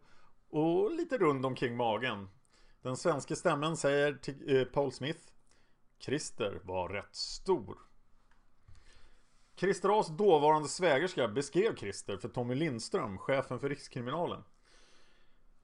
och 0.50 0.93
lite 0.93 1.19
rund 1.19 1.47
omkring 1.47 1.77
magen. 1.77 2.29
Den 2.88 2.97
svenska 2.97 3.37
stämmen 3.37 3.76
säger 3.76 4.12
till 4.12 4.57
eh, 4.57 4.64
Paul 4.64 4.92
Smith 4.92 5.21
Christer 5.99 6.61
var 6.64 6.88
rätt 6.88 7.14
stor. 7.14 7.78
Christer 9.57 9.88
A's 9.88 10.16
dåvarande 10.16 10.68
svägerska 10.68 11.28
beskrev 11.28 11.76
Christer 11.76 12.16
för 12.16 12.28
Tommy 12.28 12.54
Lindström, 12.54 13.18
chefen 13.18 13.61
för 13.61 13.68
Rikskriminalen. 13.68 14.45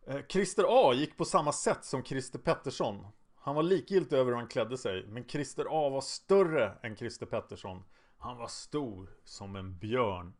Eh, 0.06 0.20
Christer 0.28 0.64
A 0.68 0.94
gick 0.94 1.16
på 1.16 1.24
samma 1.24 1.52
sätt 1.52 1.84
som 1.84 2.04
Christer 2.04 2.38
Pettersson. 2.38 3.06
Han 3.34 3.54
var 3.54 3.62
likgiltig 3.62 4.16
över 4.16 4.30
hur 4.30 4.38
han 4.38 4.48
klädde 4.48 4.78
sig, 4.78 5.06
men 5.06 5.28
Christer 5.28 5.66
A 5.70 5.88
var 5.88 6.00
större 6.00 6.78
än 6.82 6.96
Christer 6.96 7.26
Pettersson. 7.26 7.84
Han 8.18 8.36
var 8.36 8.48
stor 8.48 9.10
som 9.24 9.56
en 9.56 9.78
björn. 9.78 10.34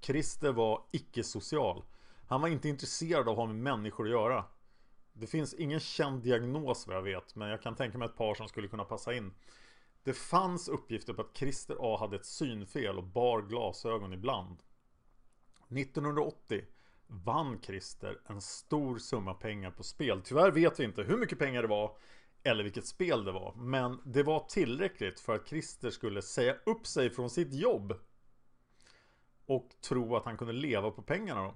Christer 0.00 0.52
var 0.52 0.82
icke-social. 0.92 1.84
Han 2.28 2.40
var 2.40 2.48
inte 2.48 2.68
intresserad 2.68 3.28
av 3.28 3.28
att 3.28 3.36
ha 3.36 3.46
med 3.46 3.56
människor 3.56 4.04
att 4.04 4.10
göra. 4.10 4.44
Det 5.20 5.26
finns 5.26 5.54
ingen 5.54 5.80
känd 5.80 6.22
diagnos 6.22 6.86
vad 6.86 6.96
jag 6.96 7.02
vet, 7.02 7.34
men 7.34 7.48
jag 7.48 7.62
kan 7.62 7.76
tänka 7.76 7.98
mig 7.98 8.06
ett 8.08 8.16
par 8.16 8.34
som 8.34 8.48
skulle 8.48 8.68
kunna 8.68 8.84
passa 8.84 9.14
in. 9.14 9.34
Det 10.02 10.12
fanns 10.12 10.68
uppgifter 10.68 11.12
på 11.12 11.22
att 11.22 11.36
Christer 11.36 11.76
A 11.80 11.96
hade 12.00 12.16
ett 12.16 12.26
synfel 12.26 12.98
och 12.98 13.04
bar 13.04 13.42
glasögon 13.42 14.12
ibland. 14.12 14.62
1980 15.68 16.64
vann 17.06 17.60
Christer 17.62 18.20
en 18.26 18.40
stor 18.40 18.98
summa 18.98 19.34
pengar 19.34 19.70
på 19.70 19.82
spel. 19.82 20.22
Tyvärr 20.24 20.50
vet 20.50 20.80
vi 20.80 20.84
inte 20.84 21.02
hur 21.02 21.16
mycket 21.16 21.38
pengar 21.38 21.62
det 21.62 21.68
var 21.68 21.96
eller 22.42 22.64
vilket 22.64 22.86
spel 22.86 23.24
det 23.24 23.32
var. 23.32 23.54
Men 23.54 24.00
det 24.04 24.22
var 24.22 24.40
tillräckligt 24.40 25.20
för 25.20 25.34
att 25.34 25.48
Christer 25.48 25.90
skulle 25.90 26.22
säga 26.22 26.56
upp 26.66 26.86
sig 26.86 27.10
från 27.10 27.30
sitt 27.30 27.54
jobb. 27.54 27.94
Och 29.46 29.70
tro 29.80 30.16
att 30.16 30.24
han 30.24 30.36
kunde 30.36 30.52
leva 30.52 30.90
på 30.90 31.02
pengarna. 31.02 31.54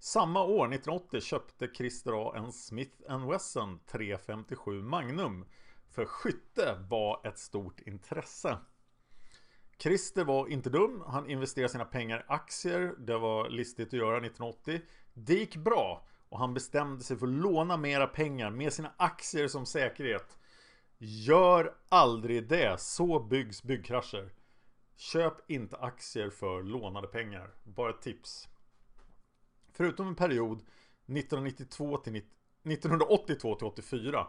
Samma 0.00 0.44
år, 0.44 0.74
1980, 0.74 1.20
köpte 1.20 1.68
Christer 1.74 2.28
A 2.28 2.32
en 2.36 2.52
Smith 2.52 3.26
Wesson 3.28 3.80
357 3.86 4.82
Magnum. 4.82 5.44
För 5.90 6.04
skytte 6.04 6.86
var 6.90 7.20
ett 7.26 7.38
stort 7.38 7.80
intresse. 7.80 8.58
Christer 9.78 10.24
var 10.24 10.48
inte 10.48 10.70
dum. 10.70 11.02
Han 11.06 11.30
investerade 11.30 11.72
sina 11.72 11.84
pengar 11.84 12.18
i 12.18 12.32
aktier. 12.32 12.94
Det 12.98 13.18
var 13.18 13.48
listigt 13.48 13.86
att 13.86 13.92
göra 13.92 14.16
1980. 14.16 14.80
Det 15.14 15.34
gick 15.34 15.56
bra 15.56 16.06
och 16.28 16.38
han 16.38 16.54
bestämde 16.54 17.04
sig 17.04 17.16
för 17.16 17.26
att 17.26 17.32
låna 17.32 17.76
mera 17.76 18.06
pengar 18.06 18.50
med 18.50 18.72
sina 18.72 18.92
aktier 18.96 19.48
som 19.48 19.66
säkerhet. 19.66 20.38
Gör 20.98 21.74
aldrig 21.88 22.48
det. 22.48 22.80
Så 22.80 23.20
byggs 23.20 23.62
byggkrascher. 23.62 24.32
Köp 24.96 25.50
inte 25.50 25.76
aktier 25.76 26.30
för 26.30 26.62
lånade 26.62 27.08
pengar. 27.08 27.50
Bara 27.64 27.90
ett 27.90 28.02
tips. 28.02 28.48
Förutom 29.72 30.08
en 30.08 30.14
period 30.14 30.58
1992 31.06 31.96
till 31.96 32.16
1982 32.16 33.54
till 33.54 33.66
84 33.66 34.26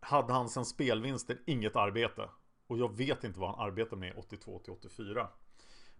hade 0.00 0.32
han 0.32 0.48
sen 0.48 0.64
spelvinster 0.64 1.38
inget 1.46 1.76
arbete. 1.76 2.30
Och 2.66 2.78
jag 2.78 2.96
vet 2.96 3.24
inte 3.24 3.40
vad 3.40 3.50
han 3.50 3.68
arbetade 3.68 4.00
med 4.00 4.14
82 4.16 4.58
till 4.58 4.72
84. 4.72 5.28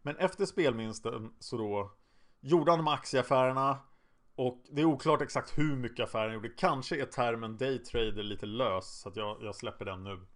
Men 0.03 0.17
efter 0.17 0.47
spelvinsten 0.47 1.35
så 1.39 1.57
då 1.57 1.93
gjorde 2.41 2.71
han 2.71 2.79
de 2.79 2.89
aktieaffärerna 2.89 3.79
och 4.35 4.65
det 4.71 4.81
är 4.81 4.85
oklart 4.85 5.23
exakt 5.23 5.59
hur 5.59 5.77
mycket 5.77 6.05
affären 6.05 6.25
han 6.25 6.35
gjorde. 6.35 6.49
Kanske 6.49 7.01
är 7.01 7.07
termen 7.07 7.57
daytrader 7.57 8.23
lite 8.23 8.47
lös 8.47 9.01
så 9.01 9.09
att 9.09 9.17
jag, 9.17 9.43
jag 9.43 9.55
släpper 9.55 9.85
den 9.85 10.05
nu. 10.05 10.27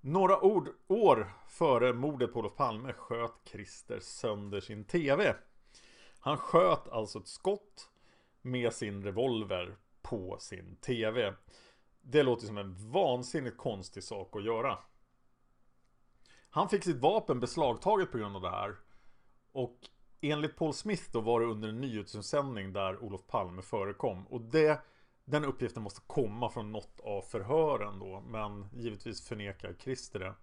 Några 0.00 0.40
ord, 0.44 0.68
år 0.86 1.32
före 1.48 1.92
mordet 1.92 2.32
på 2.32 2.38
Olof 2.38 2.56
Palme 2.56 2.92
sköt 2.92 3.34
Christer 3.44 4.00
sönder 4.00 4.60
sin 4.60 4.84
TV. 4.84 5.34
Han 6.24 6.36
sköt 6.36 6.88
alltså 6.88 7.18
ett 7.18 7.28
skott 7.28 7.90
med 8.42 8.72
sin 8.72 9.02
revolver 9.04 9.76
på 10.02 10.36
sin 10.38 10.76
TV. 10.76 11.34
Det 12.02 12.22
låter 12.22 12.46
som 12.46 12.58
en 12.58 12.90
vansinnigt 12.90 13.56
konstig 13.56 14.02
sak 14.02 14.36
att 14.36 14.44
göra. 14.44 14.78
Han 16.50 16.68
fick 16.68 16.84
sitt 16.84 16.96
vapen 16.96 17.40
beslagtaget 17.40 18.12
på 18.12 18.18
grund 18.18 18.36
av 18.36 18.42
det 18.42 18.50
här. 18.50 18.76
Och 19.52 19.78
enligt 20.20 20.56
Paul 20.56 20.74
Smith 20.74 21.04
då 21.12 21.20
var 21.20 21.40
det 21.40 21.46
under 21.46 21.68
en 21.68 21.80
nyhetsutsändning 21.80 22.72
där 22.72 23.04
Olof 23.04 23.26
Palme 23.26 23.62
förekom. 23.62 24.26
Och 24.26 24.40
det, 24.40 24.80
den 25.24 25.44
uppgiften 25.44 25.82
måste 25.82 26.00
komma 26.06 26.50
från 26.50 26.72
något 26.72 27.00
av 27.00 27.22
förhören 27.22 27.98
då. 27.98 28.20
Men 28.20 28.68
givetvis 28.72 29.28
förnekar 29.28 29.74
Christer 29.78 30.18
det. 30.18 30.34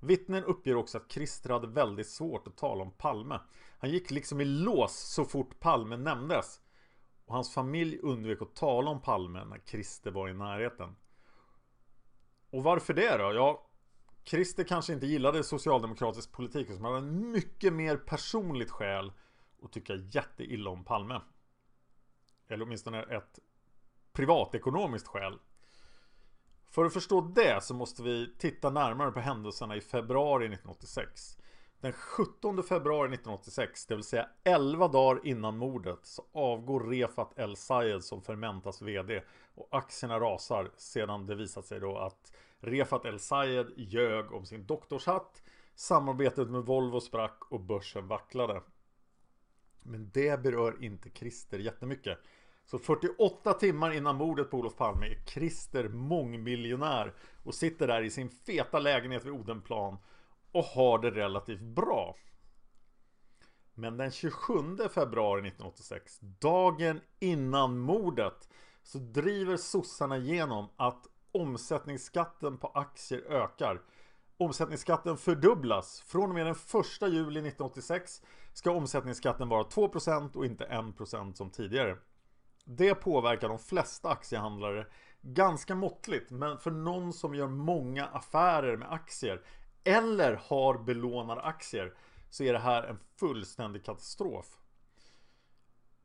Vittnen 0.00 0.44
uppger 0.44 0.76
också 0.76 0.98
att 0.98 1.12
Christer 1.12 1.50
hade 1.50 1.66
väldigt 1.66 2.08
svårt 2.08 2.46
att 2.46 2.56
tala 2.56 2.82
om 2.82 2.90
Palme. 2.90 3.40
Han 3.78 3.90
gick 3.90 4.10
liksom 4.10 4.40
i 4.40 4.44
lås 4.44 4.98
så 5.14 5.24
fort 5.24 5.60
Palme 5.60 5.96
nämndes. 5.96 6.60
Och 7.24 7.34
hans 7.34 7.54
familj 7.54 7.98
undvek 7.98 8.42
att 8.42 8.56
tala 8.56 8.90
om 8.90 9.02
Palme 9.02 9.44
när 9.44 9.58
Christer 9.58 10.10
var 10.10 10.28
i 10.28 10.34
närheten. 10.34 10.96
Och 12.50 12.62
varför 12.62 12.94
det 12.94 13.16
då? 13.16 13.32
Ja, 13.34 13.68
Christer 14.24 14.64
kanske 14.64 14.92
inte 14.92 15.06
gillade 15.06 15.44
socialdemokratisk 15.44 16.32
politik 16.32 16.72
som 16.72 16.84
hade 16.84 16.98
en 16.98 17.30
mycket 17.30 17.72
mer 17.72 17.96
personligt 17.96 18.70
skäl 18.70 19.12
att 19.62 19.72
tycka 19.72 19.94
jätteilla 19.94 20.70
om 20.70 20.84
Palme. 20.84 21.20
Eller 22.48 22.64
åtminstone 22.64 23.02
ett 23.02 23.38
privatekonomiskt 24.12 25.08
skäl. 25.08 25.38
För 26.70 26.84
att 26.84 26.92
förstå 26.92 27.20
det 27.20 27.64
så 27.64 27.74
måste 27.74 28.02
vi 28.02 28.34
titta 28.38 28.70
närmare 28.70 29.12
på 29.12 29.20
händelserna 29.20 29.76
i 29.76 29.80
februari 29.80 30.44
1986. 30.44 31.38
Den 31.80 31.92
17 31.92 32.62
februari 32.62 33.08
1986, 33.14 33.86
det 33.86 33.94
vill 33.94 34.04
säga 34.04 34.28
11 34.44 34.88
dagar 34.88 35.26
innan 35.26 35.56
mordet, 35.56 35.98
så 36.02 36.24
avgår 36.32 36.80
Refat 36.80 37.38
El 37.38 37.56
Sayed 37.56 38.04
som 38.04 38.22
Fermentas 38.22 38.82
VD 38.82 39.22
och 39.54 39.68
aktierna 39.70 40.20
rasar 40.20 40.70
sedan 40.76 41.26
det 41.26 41.34
visat 41.34 41.66
sig 41.66 41.80
då 41.80 41.98
att 41.98 42.32
Refat 42.60 43.04
El 43.04 43.18
Sayed 43.18 43.66
ljög 43.76 44.32
om 44.32 44.46
sin 44.46 44.66
doktorshatt, 44.66 45.42
samarbetet 45.74 46.50
med 46.50 46.62
Volvo 46.62 47.00
sprack 47.00 47.38
och 47.50 47.60
börsen 47.60 48.08
vacklade. 48.08 48.62
Men 49.82 50.10
det 50.14 50.42
berör 50.42 50.84
inte 50.84 51.10
Christer 51.10 51.58
jättemycket. 51.58 52.18
Så 52.70 52.78
48 52.78 53.52
timmar 53.52 53.90
innan 53.90 54.16
mordet 54.16 54.50
på 54.50 54.56
Olof 54.56 54.76
Palme 54.76 55.06
är 55.06 55.24
Christer 55.26 55.88
mångmiljonär 55.88 57.14
och 57.44 57.54
sitter 57.54 57.86
där 57.86 58.02
i 58.02 58.10
sin 58.10 58.30
feta 58.30 58.78
lägenhet 58.78 59.24
vid 59.24 59.32
Odenplan 59.32 59.96
och 60.52 60.64
har 60.64 60.98
det 60.98 61.10
relativt 61.10 61.60
bra. 61.60 62.16
Men 63.74 63.96
den 63.96 64.10
27 64.10 64.52
februari 64.94 65.40
1986, 65.40 66.18
dagen 66.20 67.00
innan 67.18 67.78
mordet, 67.78 68.48
så 68.82 68.98
driver 68.98 69.56
sossarna 69.56 70.16
igenom 70.16 70.68
att 70.76 71.06
omsättningsskatten 71.32 72.58
på 72.58 72.66
aktier 72.66 73.20
ökar. 73.20 73.82
Omsättningsskatten 74.36 75.16
fördubblas. 75.16 76.00
Från 76.00 76.28
och 76.28 76.34
med 76.34 76.46
den 76.46 76.54
1 76.54 76.62
juli 77.02 77.40
1986 77.40 78.22
ska 78.52 78.70
omsättningsskatten 78.70 79.48
vara 79.48 79.62
2% 79.62 80.36
och 80.36 80.46
inte 80.46 80.66
1% 80.66 81.34
som 81.34 81.50
tidigare. 81.50 81.96
Det 82.70 82.94
påverkar 82.94 83.48
de 83.48 83.58
flesta 83.58 84.08
aktiehandlare 84.08 84.86
ganska 85.20 85.74
måttligt, 85.74 86.30
men 86.30 86.58
för 86.58 86.70
någon 86.70 87.12
som 87.12 87.34
gör 87.34 87.46
många 87.46 88.06
affärer 88.06 88.76
med 88.76 88.92
aktier 88.92 89.42
eller 89.84 90.34
har 90.34 90.78
belånade 90.78 91.40
aktier 91.40 91.94
så 92.30 92.44
är 92.44 92.52
det 92.52 92.58
här 92.58 92.82
en 92.82 92.98
fullständig 93.16 93.84
katastrof. 93.84 94.58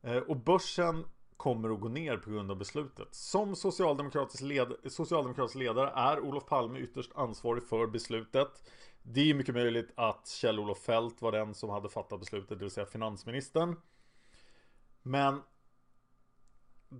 Eh, 0.02 0.16
och 0.16 0.36
börsen 0.36 1.04
kommer 1.36 1.70
att 1.70 1.80
gå 1.80 1.88
ner 1.88 2.16
på 2.16 2.30
grund 2.30 2.50
av 2.50 2.56
beslutet. 2.56 3.14
Som 3.14 3.56
socialdemokratisk, 3.56 4.42
led 4.42 4.72
socialdemokratisk 4.86 5.54
ledare 5.54 5.90
är 5.90 6.20
Olof 6.20 6.46
Palme 6.46 6.78
ytterst 6.78 7.10
ansvarig 7.14 7.62
för 7.62 7.86
beslutet. 7.86 8.70
Det 9.02 9.30
är 9.30 9.34
mycket 9.34 9.54
möjligt 9.54 9.92
att 9.96 10.26
Kjell-Olof 10.26 10.78
Fält 10.78 11.22
var 11.22 11.32
den 11.32 11.54
som 11.54 11.70
hade 11.70 11.88
fattat 11.88 12.20
beslutet, 12.20 12.58
det 12.58 12.64
vill 12.64 12.70
säga 12.70 12.86
finansministern. 12.86 13.76
Men 15.02 15.42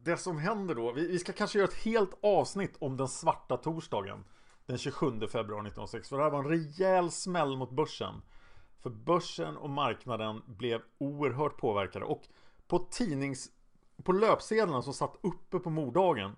det 0.03 0.17
som 0.17 0.39
händer 0.39 0.75
då, 0.75 0.93
vi, 0.93 1.07
vi 1.07 1.19
ska 1.19 1.33
kanske 1.33 1.59
göra 1.59 1.69
ett 1.69 1.85
helt 1.85 2.15
avsnitt 2.23 2.77
om 2.79 2.97
den 2.97 3.09
svarta 3.09 3.57
torsdagen 3.57 4.25
den 4.67 4.79
27 4.79 5.21
februari 5.21 5.69
1906. 5.69 6.09
För 6.09 6.17
det 6.17 6.23
här 6.23 6.31
var 6.31 6.39
en 6.39 6.49
rejäl 6.49 7.11
smäll 7.11 7.57
mot 7.57 7.71
börsen. 7.71 8.23
För 8.83 8.91
börsen 8.91 9.57
och 9.57 9.71
marknaden 9.71 10.43
blev 10.47 10.81
oerhört 10.99 11.57
påverkade. 11.57 12.05
Och 12.05 12.23
på 12.67 12.79
tidnings... 12.79 13.51
På 14.05 14.13
löpsedlarna 14.13 14.83
som 14.83 14.95
satt 14.95 15.17
uppe 15.23 15.59
på 15.59 15.71
morddagen 15.71 16.37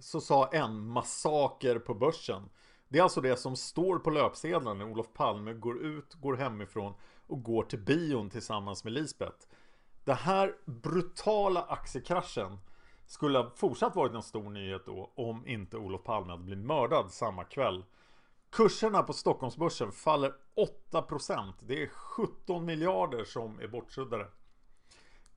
så 0.00 0.20
sa 0.20 0.48
en 0.52 0.86
massaker 0.86 1.78
på 1.78 1.94
börsen. 1.94 2.50
Det 2.88 2.98
är 2.98 3.02
alltså 3.02 3.20
det 3.20 3.36
som 3.36 3.56
står 3.56 3.98
på 3.98 4.10
löpsedlarna 4.10 4.74
när 4.74 4.92
Olof 4.92 5.12
Palme 5.12 5.52
går 5.52 5.82
ut, 5.82 6.14
går 6.14 6.36
hemifrån 6.36 6.94
och 7.26 7.42
går 7.42 7.62
till 7.62 7.78
bion 7.78 8.30
tillsammans 8.30 8.84
med 8.84 8.92
Lisbeth. 8.92 9.46
Den 10.04 10.16
här 10.16 10.54
brutala 10.64 11.62
aktiekraschen 11.62 12.58
skulle 13.06 13.38
ha 13.38 13.50
fortsatt 13.56 13.96
varit 13.96 14.14
en 14.14 14.22
stor 14.22 14.50
nyhet 14.50 14.86
då 14.86 15.12
om 15.14 15.46
inte 15.46 15.76
Olof 15.76 16.04
Palme 16.04 16.30
hade 16.32 16.44
blivit 16.44 16.64
mördad 16.64 17.10
samma 17.10 17.44
kväll. 17.44 17.84
Kurserna 18.50 19.02
på 19.02 19.12
Stockholmsbörsen 19.12 19.92
faller 19.92 20.34
8%. 20.90 21.52
Det 21.60 21.82
är 21.82 21.88
17 21.88 22.64
miljarder 22.64 23.24
som 23.24 23.60
är 23.60 23.68
bortsuddade. 23.68 24.26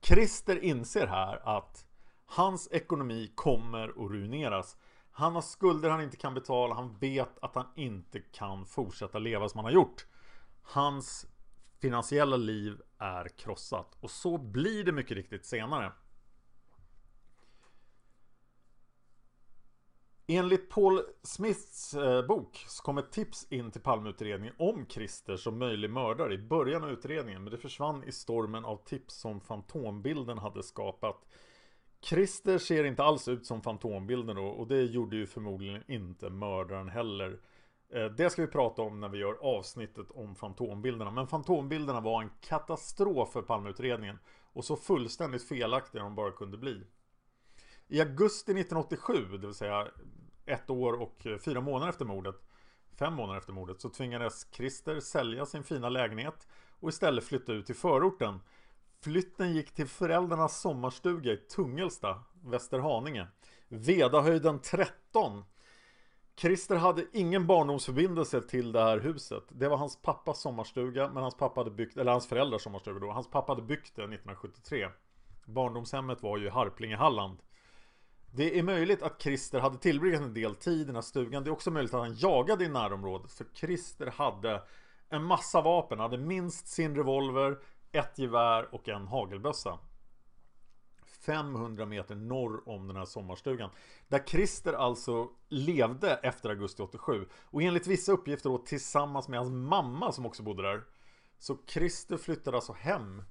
Christer 0.00 0.64
inser 0.64 1.06
här 1.06 1.56
att 1.56 1.86
hans 2.26 2.68
ekonomi 2.72 3.32
kommer 3.34 3.88
att 3.88 4.10
ruineras. 4.10 4.76
Han 5.10 5.34
har 5.34 5.42
skulder 5.42 5.90
han 5.90 6.02
inte 6.02 6.16
kan 6.16 6.34
betala. 6.34 6.74
Han 6.74 6.96
vet 6.98 7.38
att 7.38 7.54
han 7.54 7.66
inte 7.76 8.20
kan 8.20 8.66
fortsätta 8.66 9.18
leva 9.18 9.48
som 9.48 9.58
han 9.58 9.64
har 9.64 9.72
gjort. 9.72 10.06
Hans 10.62 11.26
finansiella 11.80 12.36
liv 12.36 12.80
är 12.98 13.28
krossat. 13.28 13.96
Och 14.00 14.10
så 14.10 14.38
blir 14.38 14.84
det 14.84 14.92
mycket 14.92 15.16
riktigt 15.16 15.46
senare. 15.46 15.92
Enligt 20.30 20.70
Paul 20.70 21.02
Smiths 21.22 21.94
eh, 21.94 22.26
bok 22.26 22.64
så 22.68 22.82
kom 22.82 22.98
ett 22.98 23.12
tips 23.12 23.46
in 23.50 23.70
till 23.70 23.80
Palmeutredningen 23.80 24.54
om 24.58 24.86
Christer 24.86 25.36
som 25.36 25.58
möjlig 25.58 25.90
mördare 25.90 26.34
i 26.34 26.38
början 26.38 26.84
av 26.84 26.90
utredningen 26.90 27.44
men 27.44 27.50
det 27.50 27.58
försvann 27.58 28.04
i 28.04 28.12
stormen 28.12 28.64
av 28.64 28.76
tips 28.84 29.14
som 29.14 29.40
Fantombilden 29.40 30.38
hade 30.38 30.62
skapat. 30.62 31.26
Christer 32.00 32.58
ser 32.58 32.84
inte 32.84 33.02
alls 33.02 33.28
ut 33.28 33.46
som 33.46 33.62
Fantombilden 33.62 34.36
då 34.36 34.46
och 34.46 34.68
det 34.68 34.82
gjorde 34.82 35.16
ju 35.16 35.26
förmodligen 35.26 35.82
inte 35.88 36.30
mördaren 36.30 36.88
heller. 36.88 37.40
Eh, 37.92 38.04
det 38.04 38.30
ska 38.30 38.42
vi 38.42 38.48
prata 38.48 38.82
om 38.82 39.00
när 39.00 39.08
vi 39.08 39.18
gör 39.18 39.34
avsnittet 39.40 40.10
om 40.10 40.34
Fantombilderna. 40.34 41.10
Men 41.10 41.26
Fantombilderna 41.26 42.00
var 42.00 42.22
en 42.22 42.30
katastrof 42.40 43.32
för 43.32 43.42
Palmeutredningen 43.42 44.18
och 44.52 44.64
så 44.64 44.76
fullständigt 44.76 45.48
felaktiga 45.48 46.02
de 46.02 46.14
bara 46.14 46.32
kunde 46.32 46.58
bli. 46.58 46.86
I 47.88 48.00
augusti 48.00 48.52
1987, 48.52 49.12
det 49.30 49.46
vill 49.46 49.54
säga 49.54 49.88
ett 50.46 50.70
år 50.70 50.92
och 50.92 51.26
eh, 51.26 51.38
fyra 51.38 51.60
månader 51.60 51.90
efter 51.90 52.04
mordet, 52.04 52.48
fem 52.98 53.14
månader 53.14 53.38
efter 53.38 53.52
mordet, 53.52 53.80
så 53.80 53.88
tvingades 53.88 54.46
Christer 54.52 55.00
sälja 55.00 55.46
sin 55.46 55.62
fina 55.62 55.88
lägenhet 55.88 56.48
och 56.80 56.88
istället 56.88 57.24
flytta 57.24 57.52
ut 57.52 57.66
till 57.66 57.74
förorten. 57.74 58.40
Flytten 59.00 59.52
gick 59.52 59.74
till 59.74 59.86
föräldrarnas 59.86 60.60
sommarstuga 60.60 61.32
i 61.32 61.36
Tungelsta, 61.36 62.22
Västerhaninge. 62.44 63.26
Vedahöjden 63.68 64.58
13. 64.58 65.44
Christer 66.38 66.76
hade 66.76 67.04
ingen 67.12 67.46
barndomsförbindelse 67.46 68.40
till 68.40 68.72
det 68.72 68.80
här 68.80 68.98
huset. 68.98 69.44
Det 69.48 69.68
var 69.68 69.76
hans 69.76 70.02
pappas 70.02 70.40
sommarstuga, 70.40 71.08
men 71.08 71.22
hans 71.22 71.36
pappa 71.36 71.60
hade 71.60 71.70
byggt, 71.70 71.96
eller 71.96 72.12
hans 72.12 72.26
föräldrars 72.26 72.62
sommarstuga 72.62 72.98
då. 72.98 73.10
Hans 73.10 73.30
pappa 73.30 73.52
hade 73.52 73.62
byggt 73.62 73.96
det 73.96 74.02
1973. 74.02 74.88
Barndomshemmet 75.44 76.22
var 76.22 76.38
ju 76.38 76.46
i 76.46 76.48
Harplinge, 76.48 76.96
Halland. 76.96 77.38
Det 78.30 78.58
är 78.58 78.62
möjligt 78.62 79.02
att 79.02 79.22
Christer 79.22 79.60
hade 79.60 79.78
tillbringat 79.78 80.20
en 80.20 80.34
del 80.34 80.54
tid 80.54 80.80
i 80.80 80.84
den 80.84 80.94
här 80.94 81.02
stugan. 81.02 81.44
Det 81.44 81.50
är 81.50 81.52
också 81.52 81.70
möjligt 81.70 81.94
att 81.94 82.00
han 82.00 82.14
jagade 82.14 82.64
i 82.64 82.68
närområdet. 82.68 83.32
För 83.32 83.46
Christer 83.54 84.06
hade 84.06 84.62
en 85.08 85.24
massa 85.24 85.60
vapen. 85.60 85.98
Han 85.98 86.10
hade 86.10 86.22
minst 86.22 86.68
sin 86.68 86.96
revolver, 86.96 87.58
ett 87.92 88.18
gevär 88.18 88.74
och 88.74 88.88
en 88.88 89.06
hagelbössa. 89.06 89.78
500 91.28 91.86
meter 91.86 92.14
norr 92.14 92.68
om 92.68 92.86
den 92.86 92.96
här 92.96 93.04
sommarstugan. 93.04 93.70
Där 94.08 94.22
Christer 94.26 94.72
alltså 94.72 95.28
levde 95.48 96.14
efter 96.14 96.50
augusti 96.50 96.82
87. 96.82 97.26
Och 97.44 97.62
enligt 97.62 97.86
vissa 97.86 98.12
uppgifter 98.12 98.50
då 98.50 98.58
tillsammans 98.58 99.28
med 99.28 99.38
hans 99.38 99.50
mamma 99.50 100.12
som 100.12 100.26
också 100.26 100.42
bodde 100.42 100.62
där. 100.62 100.84
Så 101.38 101.58
Christer 101.66 102.16
flyttade 102.16 102.56
alltså 102.56 102.72
hem 102.72 103.22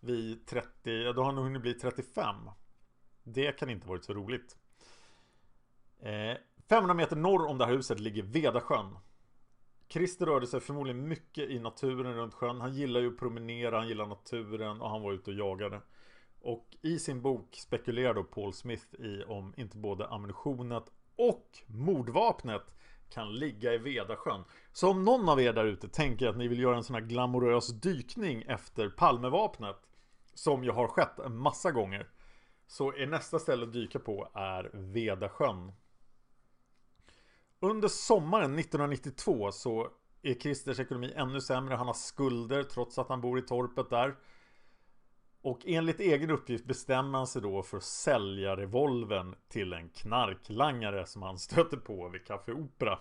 vid 0.00 0.46
30, 0.46 1.12
då 1.12 1.22
har 1.22 1.24
han 1.24 1.36
hunnit 1.36 1.62
bli 1.62 1.74
35. 1.74 2.36
Det 3.22 3.58
kan 3.58 3.70
inte 3.70 3.88
varit 3.88 4.04
så 4.04 4.14
roligt. 4.14 4.56
Eh, 6.00 6.36
500 6.68 6.94
meter 6.94 7.16
norr 7.16 7.46
om 7.46 7.58
det 7.58 7.66
här 7.66 7.72
huset 7.72 8.00
ligger 8.00 8.22
Vedasjön. 8.22 8.96
Christer 9.88 10.26
rörde 10.26 10.46
sig 10.46 10.60
förmodligen 10.60 11.08
mycket 11.08 11.50
i 11.50 11.58
naturen 11.58 12.14
runt 12.14 12.34
sjön. 12.34 12.60
Han 12.60 12.74
gillar 12.74 13.00
ju 13.00 13.08
att 13.08 13.18
promenera, 13.18 13.78
han 13.78 13.88
gillar 13.88 14.06
naturen 14.06 14.80
och 14.80 14.90
han 14.90 15.02
var 15.02 15.12
ute 15.12 15.30
och 15.30 15.36
jagade. 15.36 15.80
Och 16.44 16.76
i 16.82 16.98
sin 16.98 17.22
bok 17.22 17.48
spekulerar 17.52 18.14
då 18.14 18.24
Paul 18.24 18.52
Smith 18.52 18.94
i 18.94 19.24
om 19.24 19.54
inte 19.56 19.76
både 19.76 20.08
ammunitionet 20.08 20.84
och 21.16 21.48
mordvapnet 21.66 22.62
kan 23.10 23.34
ligga 23.34 23.74
i 23.74 23.78
Vedasjön. 23.78 24.44
Så 24.72 24.90
om 24.90 25.04
någon 25.04 25.28
av 25.28 25.40
er 25.40 25.52
där 25.52 25.64
ute 25.64 25.88
tänker 25.88 26.28
att 26.28 26.36
ni 26.36 26.48
vill 26.48 26.60
göra 26.60 26.76
en 26.76 26.84
sån 26.84 26.94
här 26.94 27.02
glamorös 27.02 27.68
dykning 27.68 28.42
efter 28.42 28.88
Palmevapnet 28.88 29.76
som 30.34 30.64
ju 30.64 30.70
har 30.70 30.88
skett 30.88 31.18
en 31.18 31.36
massa 31.36 31.70
gånger 31.70 32.08
så 32.66 32.92
är 32.92 33.06
nästa 33.06 33.38
ställe 33.38 33.66
att 33.66 33.72
dyka 33.72 33.98
på 33.98 34.28
är 34.34 34.70
Vedasjön. 34.72 35.72
Under 37.60 37.88
sommaren 37.88 38.58
1992 38.58 39.52
så 39.52 39.90
är 40.22 40.34
Christers 40.34 40.80
ekonomi 40.80 41.12
ännu 41.16 41.40
sämre. 41.40 41.74
Han 41.74 41.86
har 41.86 41.94
skulder 41.94 42.62
trots 42.62 42.98
att 42.98 43.08
han 43.08 43.20
bor 43.20 43.38
i 43.38 43.42
torpet 43.42 43.90
där. 43.90 44.16
Och 45.44 45.66
enligt 45.66 46.00
egen 46.00 46.30
uppgift 46.30 46.64
bestämmer 46.64 47.18
han 47.18 47.26
sig 47.26 47.42
då 47.42 47.62
för 47.62 47.76
att 47.76 47.82
sälja 47.82 48.56
revolven 48.56 49.34
till 49.48 49.72
en 49.72 49.88
knarklangare 49.88 51.06
som 51.06 51.22
han 51.22 51.38
stöter 51.38 51.76
på 51.76 52.08
vid 52.08 52.24
Café 52.26 52.52
Opera. 52.52 52.92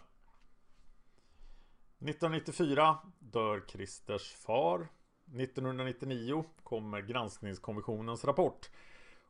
1994 2.00 2.98
dör 3.20 3.64
Christers 3.68 4.34
far. 4.34 4.88
1999 5.26 6.46
kommer 6.64 7.02
granskningskommissionens 7.02 8.26
rapport. 8.26 8.70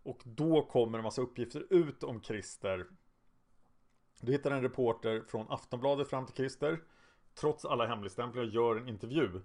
Och 0.03 0.19
då 0.23 0.61
kommer 0.61 0.97
en 0.97 1.03
massa 1.03 1.21
uppgifter 1.21 1.65
ut 1.69 2.03
om 2.03 2.21
Christer. 2.21 2.85
Du 4.21 4.31
hittar 4.31 4.51
en 4.51 4.61
reporter 4.61 5.23
från 5.27 5.45
Aftonbladet 5.49 6.09
fram 6.09 6.25
till 6.25 6.35
Christer. 6.35 6.79
Trots 7.35 7.65
alla 7.65 7.85
hemligstämplar 7.85 8.43
gör 8.43 8.75
en 8.75 8.89
intervju. 8.89 9.41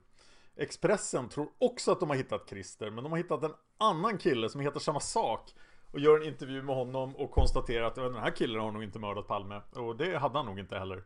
Expressen 0.59 1.29
tror 1.29 1.49
också 1.59 1.93
att 1.93 2.01
de 2.01 2.11
har 2.11 2.17
hittat 2.17 2.49
Christer, 2.49 2.91
men 2.91 3.05
de 3.05 3.13
har 3.13 3.17
hittat 3.17 3.43
en 3.43 3.55
annan 3.79 4.19
kille 4.19 4.49
som 4.49 4.61
heter 4.61 4.81
samma 4.81 5.01
sak. 5.01 5.55
Och 5.93 6.01
gör 6.01 6.21
en 6.21 6.27
intervju 6.27 6.63
med 6.63 6.77
honom 6.77 7.17
och 7.17 7.31
konstaterar 7.31 7.85
att 7.85 7.95
den 7.95 8.15
här 8.15 8.31
killen 8.31 8.61
har 8.61 8.73
nog 8.73 8.85
inte 8.85 8.99
mördat 8.99 9.27
Palme. 9.27 9.61
Och 9.75 9.97
det 9.97 10.19
hade 10.19 10.39
han 10.39 10.47
nog 10.47 10.59
inte 10.59 10.79
heller. 10.79 11.05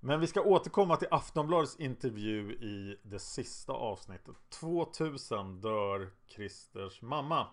Men 0.00 0.20
vi 0.20 0.26
ska 0.26 0.40
återkomma 0.40 0.96
till 0.96 1.08
Aftonbladets 1.10 1.80
intervju 1.80 2.52
i 2.52 2.96
det 3.02 3.18
sista 3.18 3.72
avsnittet. 3.72 4.36
2000 4.50 5.60
dör 5.60 6.10
Christers 6.26 7.02
mamma. 7.02 7.46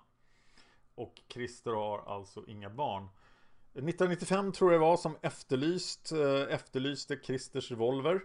och 0.96 1.22
Christer 1.28 1.72
har 1.72 2.16
alltså 2.16 2.44
inga 2.48 2.70
barn. 2.70 3.04
1995 3.74 4.52
tror 4.52 4.72
jag 4.72 4.82
det 4.82 4.86
var 4.86 4.98
som 4.98 5.18
efterlyst, 5.22 6.12
eh, 6.12 6.54
efterlyste 6.54 7.20
Christers 7.24 7.72
revolver. 7.72 8.22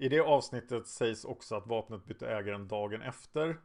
I 0.00 0.08
det 0.08 0.20
avsnittet 0.20 0.86
sägs 0.86 1.24
också 1.24 1.54
att 1.54 1.66
vapnet 1.66 2.04
bytte 2.04 2.28
ägaren 2.28 2.68
dagen 2.68 3.02
efter. 3.02 3.60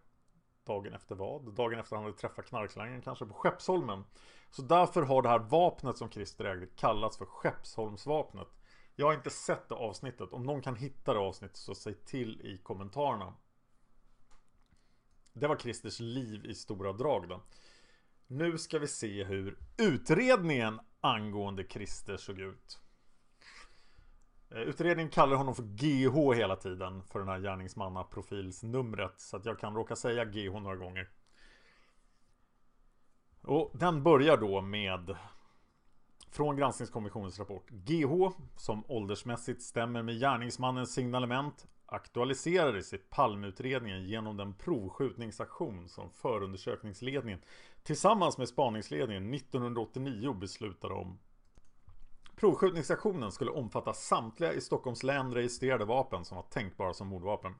Dagen 0.66 0.94
efter 0.94 1.16
vad? 1.16 1.56
Dagen 1.56 1.80
efter 1.80 1.96
han 1.96 2.06
hade 2.06 2.18
träffat 2.18 2.46
knarklangaren 2.46 3.02
kanske 3.02 3.26
på 3.26 3.34
Skeppsholmen. 3.34 4.04
Så 4.52 4.62
därför 4.62 5.02
har 5.02 5.22
det 5.22 5.30
här 5.30 5.40
vapnet 5.40 5.98
som 5.98 6.12
Christer 6.12 6.46
ägde 6.46 6.68
kallats 6.68 7.18
för 7.18 7.26
Skeppsholmsvapnet. 7.26 8.48
Jag 8.96 9.06
har 9.06 9.14
inte 9.14 9.30
sett 9.30 9.70
det 9.70 9.76
avsnittet. 9.76 10.34
Om 10.34 10.44
någon 10.44 10.62
kan 10.62 10.76
hitta 10.76 11.14
det 11.14 11.20
avsnittet 11.20 11.58
så 11.58 11.76
säg 11.76 11.94
till 11.94 12.42
i 12.42 12.58
kommentarerna. 12.58 13.34
Det 15.34 15.48
var 15.48 15.58
Christers 15.58 16.00
liv 16.00 16.46
i 16.46 16.56
stora 16.56 16.94
drag 16.94 17.30
då. 17.30 17.42
Nu 18.28 18.58
ska 18.58 18.80
vi 18.80 18.88
se 18.88 19.24
hur 19.24 19.58
utredningen 19.78 20.80
angående 21.02 21.64
Christer 21.70 22.18
såg 22.18 22.40
ut. 22.40 22.83
Eh, 24.54 24.62
utredningen 24.62 25.12
kallar 25.12 25.36
honom 25.36 25.56
för 25.56 25.64
GH 25.64 26.36
hela 26.36 26.56
tiden 26.56 27.04
för 27.04 27.20
den 27.20 27.28
här 27.28 27.40
gärningsmannaprofilsnumret 27.40 29.14
så 29.20 29.38
att 29.38 29.46
jag 29.46 29.60
kan 29.60 29.76
råka 29.76 29.96
säga 29.96 30.26
GH 30.26 30.60
några 30.60 30.76
gånger. 30.76 31.10
Och 33.42 33.72
den 33.74 34.04
börjar 34.04 34.38
då 34.38 34.62
med 34.62 35.16
från 36.32 36.56
granskningskommissionens 36.56 37.40
rapport. 37.40 37.70
GH, 37.70 38.32
som 38.58 38.84
åldersmässigt 38.88 39.62
stämmer 39.62 40.02
med 40.02 40.20
gärningsmannens 40.20 40.94
signalement, 40.94 41.68
aktualiserades 41.86 42.94
i 42.94 42.98
Palmeutredningen 42.98 44.04
genom 44.04 44.38
den 44.38 44.54
provskjutningsaktion 44.54 45.90
som 45.90 46.10
förundersökningsledningen 46.10 47.42
tillsammans 47.84 48.38
med 48.38 48.50
spaningsledningen 48.50 49.34
1989 49.34 50.34
beslutade 50.34 50.94
om. 50.94 51.20
Provskjutningsaktionen 52.36 53.32
skulle 53.32 53.52
omfatta 53.52 53.94
samtliga 53.94 54.54
i 54.54 54.62
Stockholms 54.62 55.04
län 55.04 55.34
registrerade 55.34 55.86
vapen 55.86 56.26
som 56.26 56.36
var 56.36 56.44
tänkbara 56.44 56.94
som 56.94 57.08
mordvapen. 57.08 57.56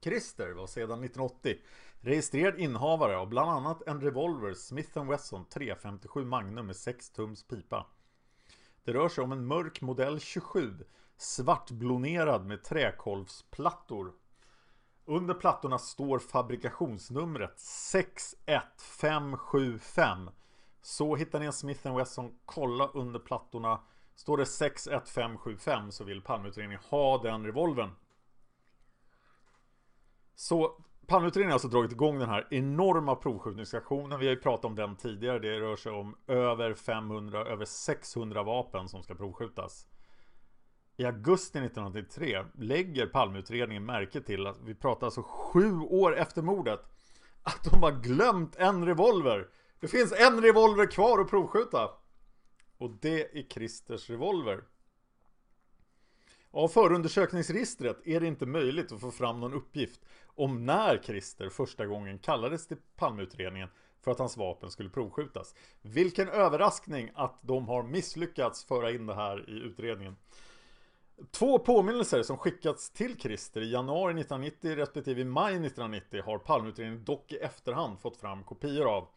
Christer 0.00 0.52
var 0.52 0.66
sedan 0.66 1.04
1980 1.04 1.56
registrerad 2.00 2.58
innehavare 2.58 3.16
av 3.16 3.28
bland 3.28 3.50
annat 3.50 3.82
en 3.86 4.00
revolver 4.00 4.54
Smith 4.54 5.04
Wesson 5.04 5.44
357 5.44 6.24
Magnum 6.24 6.66
med 6.66 6.76
6 6.76 7.10
tums 7.10 7.48
pipa. 7.48 7.86
Det 8.84 8.92
rör 8.92 9.08
sig 9.08 9.24
om 9.24 9.32
en 9.32 9.46
mörk 9.46 9.80
modell 9.80 10.20
27 10.20 10.84
svartblonerad 11.16 12.46
med 12.46 12.64
träkolvsplattor. 12.64 14.12
Under 15.04 15.34
plattorna 15.34 15.78
står 15.78 16.18
fabrikationsnumret 16.18 17.60
61575. 17.60 20.30
Så 20.82 21.16
hittar 21.16 21.40
ni 21.40 21.46
en 21.46 21.52
Smith 21.52 21.96
Wesson, 21.96 22.38
kolla 22.44 22.86
under 22.86 23.20
plattorna. 23.20 23.80
Står 24.14 24.36
det 24.36 24.46
61575 24.46 25.92
så 25.92 26.04
vill 26.04 26.22
Palmeutredningen 26.22 26.80
ha 26.90 27.22
den 27.22 27.46
revolven. 27.46 27.90
Så 30.34 30.82
Palmeutredningen 31.06 31.50
har 31.50 31.54
alltså 31.54 31.68
dragit 31.68 31.92
igång 31.92 32.18
den 32.18 32.28
här 32.28 32.48
enorma 32.50 33.16
provskjutningsaktionen. 33.16 34.18
Vi 34.18 34.26
har 34.26 34.34
ju 34.34 34.40
pratat 34.40 34.64
om 34.64 34.74
den 34.74 34.96
tidigare. 34.96 35.38
Det 35.38 35.60
rör 35.60 35.76
sig 35.76 35.92
om 35.92 36.16
över 36.26 36.74
500, 36.74 37.46
över 37.46 37.64
600 37.64 38.42
vapen 38.42 38.88
som 38.88 39.02
ska 39.02 39.14
provskjutas. 39.14 39.86
I 40.96 41.04
augusti 41.04 41.58
1993 41.58 42.44
lägger 42.54 43.06
Palmeutredningen 43.06 43.84
märke 43.84 44.20
till 44.20 44.46
att 44.46 44.60
vi 44.60 44.74
pratar 44.74 45.06
alltså 45.06 45.22
sju 45.22 45.80
år 45.80 46.16
efter 46.16 46.42
mordet 46.42 46.80
att 47.42 47.64
de 47.70 47.82
har 47.82 47.92
glömt 47.92 48.56
en 48.56 48.86
revolver. 48.86 49.48
Det 49.82 49.88
finns 49.88 50.12
en 50.12 50.40
revolver 50.40 50.86
kvar 50.86 51.18
att 51.18 51.30
provskjuta. 51.30 51.90
Och 52.78 52.90
det 53.00 53.38
är 53.38 53.42
Christers 53.42 54.10
revolver. 54.10 54.64
Av 56.50 56.68
förundersökningsregistret 56.68 58.06
är 58.06 58.20
det 58.20 58.26
inte 58.26 58.46
möjligt 58.46 58.92
att 58.92 59.00
få 59.00 59.10
fram 59.10 59.40
någon 59.40 59.54
uppgift 59.54 60.00
om 60.26 60.66
när 60.66 61.02
Christer 61.02 61.48
första 61.48 61.86
gången 61.86 62.18
kallades 62.18 62.66
till 62.66 62.76
Palmeutredningen 62.96 63.68
för 64.00 64.10
att 64.10 64.18
hans 64.18 64.36
vapen 64.36 64.70
skulle 64.70 64.90
provskjutas. 64.90 65.54
Vilken 65.80 66.28
överraskning 66.28 67.10
att 67.14 67.38
de 67.42 67.68
har 67.68 67.82
misslyckats 67.82 68.64
föra 68.64 68.90
in 68.90 69.06
det 69.06 69.14
här 69.14 69.50
i 69.50 69.52
utredningen. 69.52 70.16
Två 71.30 71.58
påminnelser 71.58 72.22
som 72.22 72.38
skickats 72.38 72.90
till 72.90 73.20
Christer 73.20 73.60
i 73.60 73.72
januari 73.72 74.20
1990 74.20 74.76
respektive 74.76 75.20
i 75.20 75.24
maj 75.24 75.52
1990 75.52 76.22
har 76.24 76.38
Palmeutredningen 76.38 77.04
dock 77.04 77.32
i 77.32 77.36
efterhand 77.36 78.00
fått 78.00 78.16
fram 78.16 78.44
kopior 78.44 78.96
av. 78.96 79.08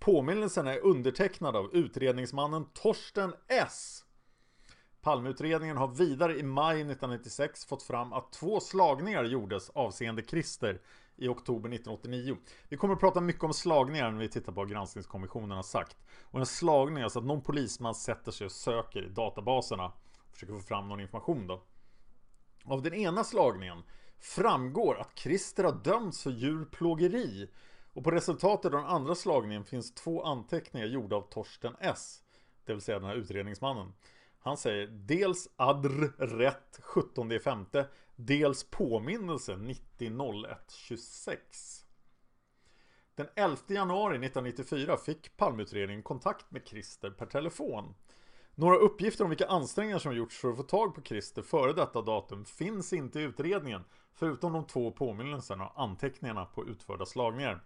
Påminnelsen 0.00 0.66
är 0.66 0.78
undertecknad 0.78 1.56
av 1.56 1.74
utredningsmannen 1.74 2.64
Torsten 2.74 3.34
S. 3.48 4.04
Palmeutredningen 5.00 5.76
har 5.76 5.88
vidare 5.88 6.38
i 6.38 6.42
maj 6.42 6.74
1996 6.74 7.66
fått 7.66 7.82
fram 7.82 8.12
att 8.12 8.32
två 8.32 8.60
slagningar 8.60 9.24
gjordes 9.24 9.70
avseende 9.70 10.22
Christer 10.22 10.80
i 11.16 11.28
oktober 11.28 11.68
1989. 11.68 12.36
Vi 12.68 12.76
kommer 12.76 12.94
att 12.94 13.00
prata 13.00 13.20
mycket 13.20 13.44
om 13.44 13.54
slagningar 13.54 14.10
när 14.10 14.18
vi 14.18 14.28
tittar 14.28 14.52
på 14.52 14.60
vad 14.60 14.70
granskningskommissionen 14.70 15.56
har 15.56 15.62
sagt. 15.62 15.96
Och 16.22 16.40
en 16.40 16.46
slagning 16.46 16.98
är 16.98 17.04
alltså 17.04 17.18
att 17.18 17.24
någon 17.24 17.42
polisman 17.42 17.94
sätter 17.94 18.32
sig 18.32 18.44
och 18.44 18.52
söker 18.52 19.02
i 19.02 19.08
databaserna 19.08 19.86
och 19.86 20.32
försöker 20.32 20.54
få 20.54 20.60
fram 20.60 20.88
någon 20.88 21.00
information 21.00 21.46
då. 21.46 21.62
Av 22.64 22.82
den 22.82 22.94
ena 22.94 23.24
slagningen 23.24 23.82
framgår 24.18 25.00
att 25.00 25.18
Christer 25.18 25.64
har 25.64 25.80
dömts 25.84 26.22
för 26.22 26.30
djurplågeri 26.30 27.48
och 27.92 28.04
på 28.04 28.10
resultatet 28.10 28.64
av 28.64 28.80
den 28.80 28.90
andra 28.90 29.14
slagningen 29.14 29.64
finns 29.64 29.94
två 29.94 30.22
anteckningar 30.22 30.86
gjorda 30.86 31.16
av 31.16 31.22
Torsten 31.30 31.76
S. 31.80 32.22
Det 32.64 32.72
vill 32.72 32.82
säga 32.82 32.98
den 32.98 33.08
här 33.08 33.16
utredningsmannen. 33.16 33.92
Han 34.38 34.56
säger 34.56 34.86
dels 34.86 35.48
adr 35.56 36.12
rätt 36.18 36.80
17 36.82 37.40
femte 37.40 37.86
dels 38.16 38.64
påminnelse 38.64 39.52
90.01.26. 39.52 41.36
Den 43.14 43.26
11 43.36 43.56
januari 43.66 44.16
1994 44.16 44.96
fick 44.96 45.36
Palmeutredningen 45.36 46.02
kontakt 46.02 46.50
med 46.50 46.62
Christer 46.68 47.10
per 47.10 47.26
telefon. 47.26 47.94
Några 48.54 48.76
uppgifter 48.76 49.24
om 49.24 49.30
vilka 49.30 49.46
ansträngningar 49.46 49.98
som 49.98 50.14
gjorts 50.14 50.38
för 50.38 50.50
att 50.50 50.56
få 50.56 50.62
tag 50.62 50.94
på 50.94 51.02
Christer 51.02 51.42
före 51.42 51.72
detta 51.72 52.02
datum 52.02 52.44
finns 52.44 52.92
inte 52.92 53.20
i 53.20 53.22
utredningen, 53.22 53.84
förutom 54.14 54.52
de 54.52 54.66
två 54.66 54.90
påminnelserna 54.90 55.66
och 55.68 55.82
anteckningarna 55.82 56.44
på 56.44 56.66
utförda 56.66 57.06
slagningar. 57.06 57.60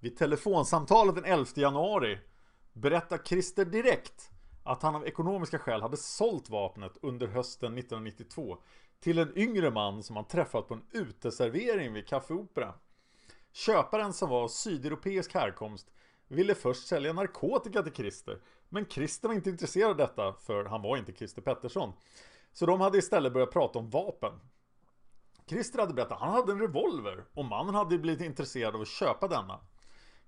Vid 0.00 0.16
telefonsamtalet 0.16 1.14
den 1.14 1.24
11 1.24 1.46
januari 1.54 2.18
berättar 2.72 3.18
Christer 3.18 3.64
direkt 3.64 4.30
att 4.64 4.82
han 4.82 4.94
av 4.94 5.06
ekonomiska 5.06 5.58
skäl 5.58 5.82
hade 5.82 5.96
sålt 5.96 6.50
vapnet 6.50 6.92
under 7.02 7.26
hösten 7.26 7.78
1992 7.78 8.58
till 9.00 9.18
en 9.18 9.38
yngre 9.38 9.70
man 9.70 10.02
som 10.02 10.16
han 10.16 10.24
träffat 10.24 10.68
på 10.68 10.74
en 10.74 10.84
uteservering 10.92 11.92
vid 11.92 12.06
Café 12.08 12.34
Opera. 12.34 12.74
Köparen 13.52 14.12
som 14.12 14.30
var 14.30 14.42
av 14.42 14.48
sydeuropeisk 14.48 15.34
härkomst 15.34 15.90
ville 16.28 16.54
först 16.54 16.86
sälja 16.86 17.12
narkotika 17.12 17.82
till 17.82 17.92
Christer. 17.92 18.40
Men 18.68 18.86
Christer 18.86 19.28
var 19.28 19.34
inte 19.34 19.50
intresserad 19.50 19.90
av 19.90 19.96
detta, 19.96 20.32
för 20.32 20.64
han 20.64 20.82
var 20.82 20.96
inte 20.96 21.12
Christer 21.12 21.42
Pettersson. 21.42 21.92
Så 22.52 22.66
de 22.66 22.80
hade 22.80 22.98
istället 22.98 23.32
börjat 23.32 23.52
prata 23.52 23.78
om 23.78 23.90
vapen. 23.90 24.32
Christer 25.46 25.78
hade 25.78 25.94
berättat 25.94 26.12
att 26.12 26.20
han 26.20 26.34
hade 26.34 26.52
en 26.52 26.60
revolver 26.60 27.24
och 27.34 27.44
mannen 27.44 27.74
hade 27.74 27.98
blivit 27.98 28.20
intresserad 28.26 28.74
av 28.74 28.80
att 28.80 28.88
köpa 28.88 29.28
denna. 29.28 29.60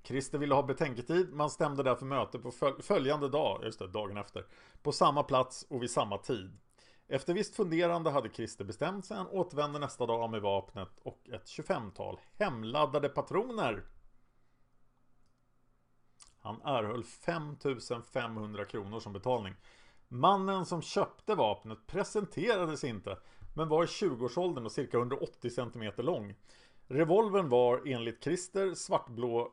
Christer 0.08 0.38
ville 0.38 0.54
ha 0.54 0.62
betänketid, 0.62 1.32
man 1.32 1.50
stämde 1.50 1.82
därför 1.82 2.06
möte 2.06 2.38
på 2.38 2.50
följande 2.82 3.28
dag, 3.28 3.64
just 3.64 3.78
det, 3.78 3.88
dagen 3.88 4.16
efter, 4.16 4.46
på 4.82 4.92
samma 4.92 5.22
plats 5.22 5.66
och 5.70 5.82
vid 5.82 5.90
samma 5.90 6.18
tid. 6.18 6.58
Efter 7.08 7.34
visst 7.34 7.56
funderande 7.56 8.10
hade 8.10 8.28
Christer 8.28 8.64
bestämt 8.64 9.06
sig, 9.06 9.16
han 9.16 9.26
återvände 9.26 9.78
nästa 9.78 10.06
dag 10.06 10.30
med 10.30 10.42
vapnet 10.42 10.88
och 11.02 11.28
ett 11.32 11.44
25-tal 11.44 12.20
hemladdade 12.38 13.08
patroner. 13.08 13.84
Han 16.38 16.62
erhöll 16.64 17.04
5500 17.04 18.64
kronor 18.64 19.00
som 19.00 19.12
betalning. 19.12 19.54
Mannen 20.08 20.66
som 20.66 20.82
köpte 20.82 21.34
vapnet 21.34 21.86
presenterades 21.86 22.84
inte, 22.84 23.18
men 23.56 23.68
var 23.68 23.84
i 23.84 23.86
20-årsåldern 23.86 24.64
och 24.64 24.72
cirka 24.72 24.96
180 24.96 25.50
cm 25.50 25.92
lång. 25.96 26.34
Revolvern 26.86 27.48
var 27.48 27.82
enligt 27.86 28.24
Christer 28.24 28.74
svartblå 28.74 29.52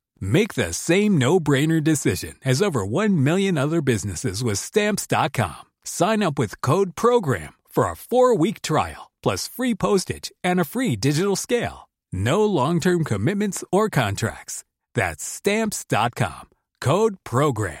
Make 0.21 0.53
the 0.53 0.71
same 0.71 1.17
no-brainer 1.17 1.83
decision 1.83 2.35
as 2.45 2.61
over 2.61 2.85
1 2.85 3.23
million 3.23 3.57
other 3.57 3.81
businesses 3.81 4.43
with 4.43 4.59
stamps.com. 4.59 5.63
Sign 5.83 6.23
up 6.23 6.39
with 6.39 6.61
code 6.61 6.95
program 6.95 7.53
for 7.67 7.85
a 7.85 7.93
4-week 7.95 8.61
trial 8.61 9.11
plus 9.21 9.47
free 9.47 9.75
postage 9.75 10.31
and 10.43 10.59
a 10.59 10.65
free 10.65 10.95
digital 10.95 11.35
scale. 11.35 11.89
No 12.11 12.45
long-term 12.45 13.03
commitments 13.03 13.63
or 13.71 13.89
contracts. 13.89 14.63
That's 14.95 15.23
stamps.com. 15.23 16.49
Code 16.79 17.17
program. 17.23 17.77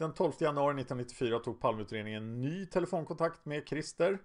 Den 0.00 0.12
12 0.12 0.40
januari 0.40 0.74
1994 0.74 1.38
tog 1.44 1.60
Palmeutredningen 1.60 2.40
ny 2.40 2.66
telefonkontakt 2.66 3.44
med 3.46 3.68
Christer 3.68 4.18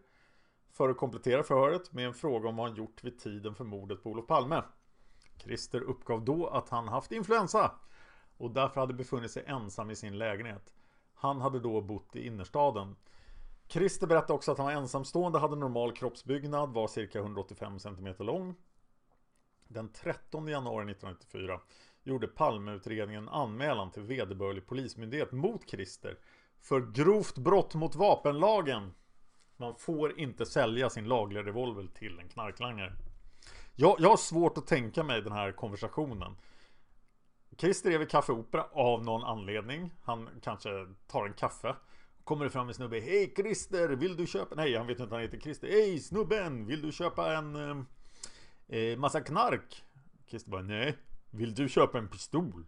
för 0.75 0.89
att 0.89 0.97
komplettera 0.97 1.43
förhöret 1.43 1.93
med 1.93 2.05
en 2.05 2.13
fråga 2.13 2.49
om 2.49 2.55
vad 2.55 2.67
han 2.67 2.77
gjort 2.77 3.03
vid 3.03 3.19
tiden 3.19 3.55
för 3.55 3.63
mordet 3.63 4.03
på 4.03 4.09
Olof 4.09 4.27
Palme. 4.27 4.63
Christer 5.37 5.81
uppgav 5.81 6.25
då 6.25 6.47
att 6.47 6.69
han 6.69 6.87
haft 6.87 7.11
influensa 7.11 7.71
och 8.37 8.51
därför 8.51 8.81
hade 8.81 8.93
befunnit 8.93 9.31
sig 9.31 9.43
ensam 9.47 9.91
i 9.91 9.95
sin 9.95 10.17
lägenhet. 10.17 10.73
Han 11.13 11.41
hade 11.41 11.59
då 11.59 11.81
bott 11.81 12.15
i 12.15 12.27
innerstaden. 12.27 12.95
Christer 13.67 14.07
berättade 14.07 14.33
också 14.33 14.51
att 14.51 14.57
han 14.57 14.65
var 14.65 14.73
ensamstående, 14.73 15.39
hade 15.39 15.55
normal 15.55 15.91
kroppsbyggnad, 15.91 16.73
var 16.73 16.87
cirka 16.87 17.19
185 17.19 17.79
cm 17.79 18.15
lång. 18.19 18.55
Den 19.67 19.89
13 19.89 20.47
januari 20.47 20.91
1994 20.91 21.59
gjorde 22.03 22.27
Palmeutredningen 22.27 23.29
anmälan 23.29 23.91
till 23.91 24.03
vederbörlig 24.03 24.67
polismyndighet 24.67 25.31
mot 25.31 25.69
Christer 25.69 26.17
för 26.61 26.81
grovt 26.81 27.37
brott 27.37 27.75
mot 27.75 27.95
vapenlagen. 27.95 28.93
Man 29.57 29.75
får 29.75 30.19
inte 30.19 30.45
sälja 30.45 30.89
sin 30.89 31.07
lagliga 31.07 31.43
revolver 31.43 31.87
till 31.93 32.19
en 32.19 32.29
knarklangare. 32.29 32.93
Jag, 33.75 33.95
jag 33.99 34.09
har 34.09 34.17
svårt 34.17 34.57
att 34.57 34.67
tänka 34.67 35.03
mig 35.03 35.21
den 35.21 35.31
här 35.31 35.51
konversationen. 35.51 36.35
Christer 37.57 37.91
är 37.91 37.97
vid 37.97 38.09
Café 38.09 38.33
Opera 38.33 38.63
av 38.73 39.03
någon 39.03 39.23
anledning. 39.23 39.91
Han 40.03 40.29
kanske 40.41 40.69
tar 41.07 41.25
en 41.25 41.33
kaffe. 41.33 41.75
Kommer 42.23 42.45
det 42.45 42.51
fram 42.51 42.67
en 42.67 42.73
snubbe. 42.73 42.99
Hej 42.99 43.33
Christer, 43.35 43.89
vill 43.89 44.17
du 44.17 44.27
köpa? 44.27 44.55
Nej, 44.55 44.75
han 44.75 44.87
vet 44.87 44.93
inte 44.93 45.03
att 45.03 45.11
han 45.11 45.21
heter 45.21 45.39
Christer. 45.39 45.67
Hej 45.67 45.99
snubben, 45.99 46.65
vill 46.65 46.81
du 46.81 46.91
köpa 46.91 47.35
en 47.35 47.55
eh, 47.55 48.77
eh, 48.79 48.97
massa 48.97 49.21
knark? 49.21 49.83
Christer 50.27 50.51
bara, 50.51 50.61
nej. 50.61 50.97
Vill 51.31 51.55
du 51.55 51.69
köpa 51.69 51.97
en 51.97 52.07
pistol? 52.07 52.65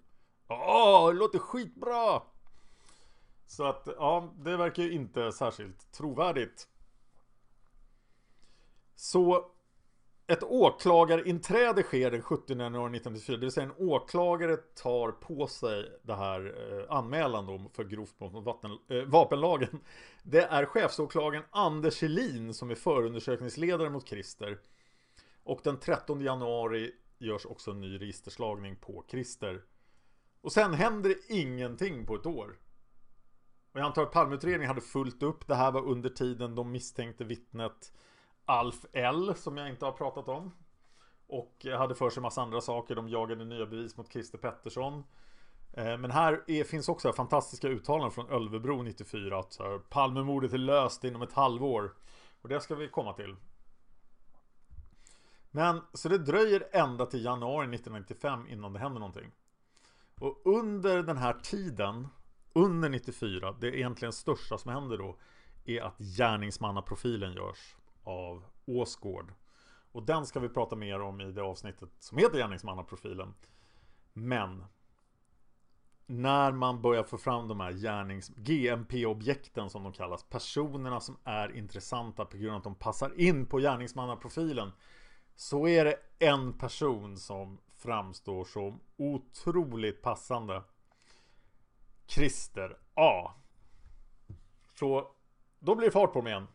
Åh, 0.47 1.08
det 1.08 1.19
låter 1.19 1.39
skitbra! 1.39 2.21
Så 3.45 3.65
att, 3.65 3.88
ja, 3.97 4.34
det 4.38 4.58
verkar 4.58 4.84
ju 4.84 4.91
inte 4.91 5.32
särskilt 5.32 5.91
trovärdigt. 5.91 6.67
Så 8.99 9.51
ett 10.27 10.43
åklagarinträde 10.43 11.83
sker 11.83 12.12
den 12.12 12.21
17 12.21 12.60
januari 12.60 12.97
1994, 12.97 13.38
det 13.38 13.41
vill 13.41 13.51
säga 13.51 13.65
en 13.65 13.89
åklagare 13.89 14.57
tar 14.57 15.12
på 15.12 15.47
sig 15.47 15.99
det 16.03 16.15
här 16.15 16.55
eh, 16.71 16.95
anmälan 16.97 17.45
då 17.45 17.71
för 17.73 17.83
grovt 17.83 18.17
brott 18.17 18.33
mot 18.33 18.45
vatten, 18.45 18.71
eh, 18.89 19.03
vapenlagen. 19.03 19.79
Det 20.23 20.41
är 20.41 20.65
chefsåklagaren 20.65 21.43
Anders 21.51 22.01
Helin 22.01 22.53
som 22.53 22.71
är 22.71 22.75
förundersökningsledare 22.75 23.89
mot 23.89 24.07
Christer. 24.07 24.60
Och 25.43 25.60
den 25.63 25.79
13 25.79 26.21
januari 26.21 26.91
görs 27.17 27.45
också 27.45 27.71
en 27.71 27.81
ny 27.81 27.97
registerslagning 27.97 28.75
på 28.75 29.05
Christer. 29.12 29.62
Och 30.41 30.51
sen 30.51 30.73
händer 30.73 31.10
det 31.10 31.33
ingenting 31.33 32.05
på 32.05 32.15
ett 32.15 32.25
år. 32.25 32.57
Och 33.71 33.79
jag 33.79 33.86
antar 33.86 34.03
att 34.03 34.12
Palmeutredningen 34.12 34.67
hade 34.67 34.81
fullt 34.81 35.23
upp. 35.23 35.47
Det 35.47 35.55
här 35.55 35.71
var 35.71 35.86
under 35.86 36.10
tiden 36.10 36.55
de 36.55 36.71
misstänkte 36.71 37.23
vittnet 37.23 37.91
Alf 38.47 38.86
L 38.93 39.33
som 39.36 39.57
jag 39.57 39.69
inte 39.69 39.86
har 39.86 39.91
pratat 39.91 40.27
om. 40.27 40.51
Och 41.27 41.65
hade 41.77 41.95
för 41.95 42.10
sig 42.10 42.23
massa 42.23 42.41
andra 42.41 42.62
saker. 42.62 42.95
De 42.95 43.10
jagade 43.10 43.45
nya 43.45 43.65
bevis 43.65 43.97
mot 43.97 44.12
Christer 44.12 44.38
Pettersson. 44.38 45.03
Eh, 45.73 45.97
men 45.97 46.12
här 46.12 46.43
är, 46.47 46.63
finns 46.63 46.89
också 46.89 47.13
fantastiska 47.13 47.67
uttalanden 47.67 48.12
från 48.12 48.29
Ölvebro 48.29 48.81
94 48.81 49.39
att 49.39 49.57
här, 49.60 49.79
Palmemordet 49.79 50.53
är 50.53 50.57
löst 50.57 51.03
inom 51.03 51.21
ett 51.21 51.33
halvår. 51.33 51.93
Och 52.41 52.49
det 52.49 52.62
ska 52.62 52.75
vi 52.75 52.88
komma 52.88 53.13
till. 53.13 53.36
Men 55.51 55.81
så 55.93 56.10
det 56.10 56.17
dröjer 56.17 56.67
ända 56.71 57.05
till 57.05 57.25
januari 57.25 57.65
1995 57.75 58.47
innan 58.47 58.73
det 58.73 58.79
händer 58.79 58.99
någonting. 58.99 59.31
Och 60.19 60.41
under 60.45 61.03
den 61.03 61.17
här 61.17 61.33
tiden, 61.33 62.07
under 62.53 62.89
94, 62.89 63.55
det 63.60 63.67
är 63.67 63.75
egentligen 63.75 64.13
största 64.13 64.57
som 64.57 64.71
händer 64.71 64.97
då, 64.97 65.17
är 65.65 65.81
att 65.81 65.97
gärningsmannaprofilen 65.97 67.33
görs 67.33 67.75
av 68.08 68.43
Åsgård. 68.65 69.34
Och 69.91 70.04
den 70.04 70.26
ska 70.26 70.39
vi 70.39 70.50
prata 70.50 70.76
mer 70.76 71.02
om 71.02 71.22
i 71.22 71.32
det 71.32 71.41
avsnittet 71.41 71.89
som 72.00 72.17
heter 72.17 72.38
Gärningsmannaprofilen. 72.38 73.34
Men 74.13 74.65
när 76.06 76.52
man 76.52 76.82
börjar 76.82 77.04
få 77.04 77.17
fram 77.17 77.48
de 77.48 77.60
här 77.60 77.72
gärnings 77.72 78.30
GMP-objekten 78.30 79.70
som 79.70 79.84
de 79.84 79.93
kallas, 79.93 80.24
personerna 80.24 81.00
som 81.00 81.17
är 81.24 81.56
intressanta 81.56 82.26
på 82.26 82.38
grund 82.38 82.52
av 82.52 82.58
att 82.58 82.63
de 82.63 82.76
passar 82.76 83.20
in 83.20 83.46
på 83.46 83.58
gärningsmannaprofilen, 83.58 84.72
så 85.36 85.67
är 85.67 85.86
det 85.86 86.00
en 86.20 86.54
person 86.54 87.17
som 87.17 87.58
framstår 87.76 88.46
som 88.46 88.80
otroligt 88.98 90.02
passande. 90.02 90.63
Christer 92.08 92.78
A. 92.93 93.32
Så 94.80 95.12
då 95.60 95.76
blir 95.76 95.88
det 95.88 95.91
fart 95.91 96.13
på 96.13 96.20
dem 96.20 96.28
igen. 96.28 96.48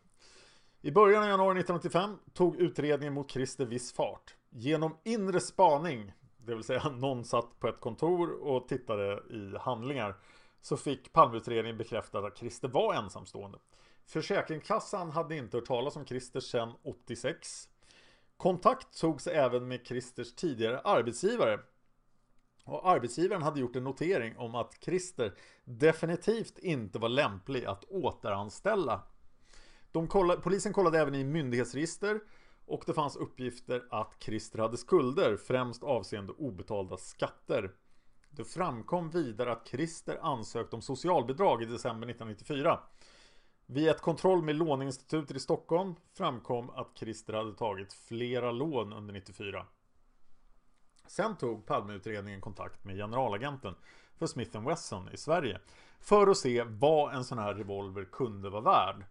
I 0.85 0.91
början 0.91 1.23
av 1.23 1.29
januari 1.29 1.59
1985 1.59 2.17
tog 2.33 2.55
utredningen 2.55 3.13
mot 3.13 3.31
Christer 3.31 3.65
viss 3.65 3.93
fart. 3.93 4.35
Genom 4.49 4.97
inre 5.03 5.39
spaning, 5.39 6.13
det 6.37 6.55
vill 6.55 6.63
säga 6.63 6.89
någon 6.89 7.25
satt 7.25 7.59
på 7.59 7.67
ett 7.67 7.79
kontor 7.79 8.31
och 8.47 8.67
tittade 8.67 9.23
i 9.29 9.57
handlingar, 9.59 10.15
så 10.61 10.77
fick 10.77 11.13
Palmeutredningen 11.13 11.77
bekräftat 11.77 12.23
att 12.23 12.37
Christer 12.37 12.67
var 12.67 12.93
ensamstående. 12.93 13.57
Försäkringskassan 14.05 15.11
hade 15.11 15.35
inte 15.35 15.57
hört 15.57 15.65
talas 15.65 15.95
om 15.95 16.05
Christer 16.05 16.39
sedan 16.39 16.73
86. 16.83 17.69
Kontakt 18.37 18.99
togs 18.99 19.27
även 19.27 19.67
med 19.67 19.87
Christers 19.87 20.35
tidigare 20.35 20.79
arbetsgivare. 20.79 21.59
Och 22.65 22.89
arbetsgivaren 22.89 23.43
hade 23.43 23.59
gjort 23.59 23.75
en 23.75 23.83
notering 23.83 24.37
om 24.37 24.55
att 24.55 24.77
Christer 24.81 25.33
definitivt 25.65 26.59
inte 26.59 26.99
var 26.99 27.09
lämplig 27.09 27.65
att 27.65 27.83
återanställa 27.83 29.01
de 29.93 30.07
kollade, 30.07 30.41
polisen 30.41 30.73
kollade 30.73 30.99
även 30.99 31.15
i 31.15 31.23
myndighetsregister 31.23 32.19
och 32.65 32.83
det 32.85 32.93
fanns 32.93 33.15
uppgifter 33.15 33.83
att 33.89 34.15
Christer 34.19 34.59
hade 34.59 34.77
skulder, 34.77 35.37
främst 35.37 35.83
avseende 35.83 36.33
obetalda 36.33 36.97
skatter. 36.97 37.71
Det 38.29 38.43
framkom 38.43 39.09
vidare 39.09 39.51
att 39.51 39.67
Christer 39.67 40.19
ansökt 40.21 40.73
om 40.73 40.81
socialbidrag 40.81 41.63
i 41.63 41.65
december 41.65 42.07
1994. 42.09 42.79
Vid 43.65 43.87
ett 43.87 44.01
kontroll 44.01 44.41
med 44.41 44.55
låneinstitutet 44.55 45.37
i 45.37 45.39
Stockholm 45.39 45.95
framkom 46.13 46.69
att 46.69 46.91
Christer 46.95 47.33
hade 47.33 47.53
tagit 47.53 47.93
flera 47.93 48.51
lån 48.51 48.93
under 48.93 49.13
94. 49.13 49.65
Sen 51.07 51.35
tog 51.35 51.65
Palmeutredningen 51.65 52.41
kontakt 52.41 52.83
med 52.83 52.95
generalagenten 52.95 53.75
för 54.17 54.27
Smith 54.27 54.67
Wesson 54.67 55.09
i 55.09 55.17
Sverige 55.17 55.59
för 55.99 56.27
att 56.27 56.37
se 56.37 56.63
vad 56.63 57.15
en 57.15 57.23
sån 57.23 57.37
här 57.37 57.53
revolver 57.53 58.05
kunde 58.05 58.49
vara 58.49 58.61
värd. 58.61 59.05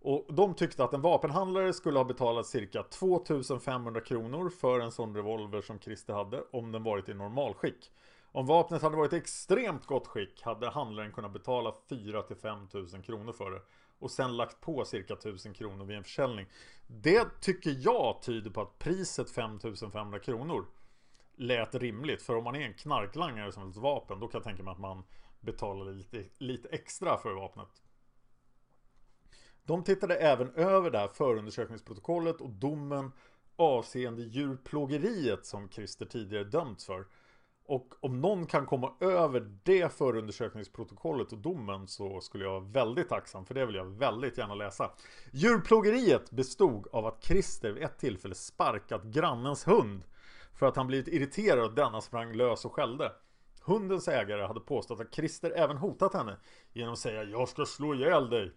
Och 0.00 0.26
de 0.28 0.54
tyckte 0.54 0.84
att 0.84 0.92
en 0.92 1.00
vapenhandlare 1.00 1.72
skulle 1.72 1.98
ha 1.98 2.04
betalat 2.04 2.46
cirka 2.46 2.82
2500 2.82 4.00
kronor 4.00 4.50
för 4.50 4.80
en 4.80 4.92
sån 4.92 5.16
revolver 5.16 5.60
som 5.60 5.78
Christer 5.78 6.14
hade 6.14 6.44
om 6.52 6.72
den 6.72 6.82
varit 6.82 7.08
i 7.08 7.14
normalskick. 7.14 7.90
Om 8.32 8.46
vapnet 8.46 8.82
hade 8.82 8.96
varit 8.96 9.12
i 9.12 9.16
extremt 9.16 9.86
gott 9.86 10.06
skick 10.06 10.42
hade 10.42 10.70
handlaren 10.70 11.12
kunnat 11.12 11.32
betala 11.32 11.74
4 11.88 12.22
5 12.42 12.68
000 12.74 13.02
kronor 13.02 13.32
för 13.32 13.50
det. 13.50 13.62
och 13.98 14.10
sen 14.10 14.36
lagt 14.36 14.60
på 14.60 14.84
cirka 14.84 15.14
1000 15.14 15.54
kronor 15.54 15.84
vid 15.84 15.96
en 15.96 16.04
försäljning. 16.04 16.46
Det 16.86 17.40
tycker 17.40 17.76
jag 17.78 18.22
tyder 18.22 18.50
på 18.50 18.60
att 18.60 18.78
priset 18.78 19.30
5500 19.30 20.18
kronor 20.18 20.66
lät 21.36 21.74
rimligt. 21.74 22.22
För 22.22 22.36
om 22.36 22.44
man 22.44 22.56
är 22.56 22.60
en 22.60 22.74
knarklangare 22.74 23.52
som 23.52 23.70
ett 23.70 23.76
vapen 23.76 24.20
då 24.20 24.28
kan 24.28 24.38
jag 24.38 24.44
tänka 24.44 24.62
mig 24.62 24.72
att 24.72 24.78
man 24.78 25.04
betalar 25.40 25.92
lite, 25.92 26.24
lite 26.38 26.68
extra 26.68 27.18
för 27.18 27.34
vapnet. 27.34 27.82
De 29.66 29.84
tittade 29.84 30.16
även 30.16 30.54
över 30.54 30.90
det 30.90 30.98
här 30.98 31.08
förundersökningsprotokollet 31.08 32.40
och 32.40 32.50
domen 32.50 33.12
avseende 33.56 34.22
djurplågeriet 34.22 35.46
som 35.46 35.68
Christer 35.68 36.06
tidigare 36.06 36.44
dömts 36.44 36.86
för. 36.86 37.06
Och 37.68 37.94
om 38.00 38.20
någon 38.20 38.46
kan 38.46 38.66
komma 38.66 38.92
över 39.00 39.58
det 39.62 39.92
förundersökningsprotokollet 39.92 41.32
och 41.32 41.38
domen 41.38 41.88
så 41.88 42.20
skulle 42.20 42.44
jag 42.44 42.50
vara 42.50 42.60
väldigt 42.60 43.08
tacksam 43.08 43.46
för 43.46 43.54
det 43.54 43.66
vill 43.66 43.74
jag 43.74 43.84
väldigt 43.84 44.38
gärna 44.38 44.54
läsa. 44.54 44.90
Djurplågeriet 45.32 46.30
bestod 46.30 46.86
av 46.92 47.06
att 47.06 47.24
Christer 47.24 47.72
vid 47.72 47.82
ett 47.82 47.98
tillfälle 47.98 48.34
sparkat 48.34 49.04
grannens 49.04 49.68
hund 49.68 50.02
för 50.54 50.66
att 50.66 50.76
han 50.76 50.86
blivit 50.86 51.08
irriterad 51.08 51.64
och 51.64 51.74
denna 51.74 52.00
sprang 52.00 52.32
lös 52.32 52.64
och 52.64 52.72
skällde. 52.72 53.12
Hundens 53.62 54.08
ägare 54.08 54.46
hade 54.46 54.60
påstått 54.60 55.00
att 55.00 55.14
Christer 55.14 55.50
även 55.50 55.76
hotat 55.76 56.14
henne 56.14 56.36
genom 56.72 56.92
att 56.92 56.98
säga 56.98 57.24
Jag 57.24 57.48
ska 57.48 57.64
slå 57.64 57.94
ihjäl 57.94 58.30
dig. 58.30 58.52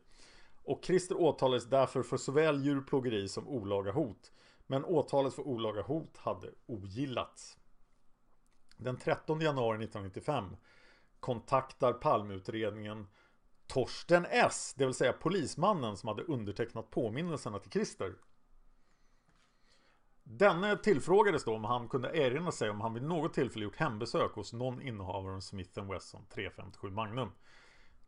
Och 0.63 0.79
Christer 0.85 1.15
åtalades 1.15 1.65
därför 1.65 2.03
för 2.03 2.17
såväl 2.17 2.65
djurplågeri 2.65 3.27
som 3.27 3.47
olaga 3.47 3.91
hot. 3.91 4.31
Men 4.67 4.85
åtalet 4.85 5.33
för 5.33 5.47
olaga 5.47 5.81
hot 5.81 6.17
hade 6.17 6.51
ogillats. 6.65 7.57
Den 8.77 8.97
13 8.97 9.41
januari 9.41 9.83
1995 9.83 10.55
kontaktar 11.19 11.93
Palmeutredningen 11.93 13.07
Torsten 13.67 14.25
S, 14.29 14.73
det 14.77 14.85
vill 14.85 14.93
säga 14.93 15.13
polismannen 15.13 15.97
som 15.97 16.07
hade 16.07 16.23
undertecknat 16.23 16.91
påminnelserna 16.91 17.59
till 17.59 17.71
Christer. 17.71 18.15
Denne 20.23 20.77
tillfrågades 20.77 21.43
då 21.43 21.55
om 21.55 21.63
han 21.63 21.89
kunde 21.89 22.17
erinra 22.17 22.51
sig 22.51 22.69
om 22.69 22.81
han 22.81 22.93
vid 22.93 23.03
något 23.03 23.33
tillfälle 23.33 23.65
gjort 23.65 23.75
hembesök 23.75 24.31
hos 24.31 24.53
någon 24.53 24.81
innehavare 24.81 25.35
av 25.35 25.39
Smith 25.39 25.83
Wesson 25.83 26.25
357 26.29 26.89
Magnum. 26.89 27.31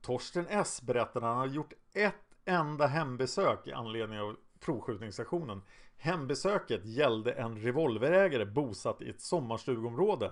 Torsten 0.01 0.45
S 0.49 0.81
berättade 0.81 1.25
att 1.25 1.31
han 1.31 1.37
hade 1.37 1.53
gjort 1.53 1.73
ett 1.93 2.30
enda 2.45 2.87
hembesök 2.87 3.67
i 3.67 3.73
anledning 3.73 4.19
av 4.19 4.35
provskjutningsaktionen. 4.59 5.61
Hembesöket 5.97 6.85
gällde 6.85 7.31
en 7.31 7.57
revolverägare 7.57 8.45
bosatt 8.45 9.01
i 9.01 9.09
ett 9.09 9.21
sommarstugområde. 9.21 10.31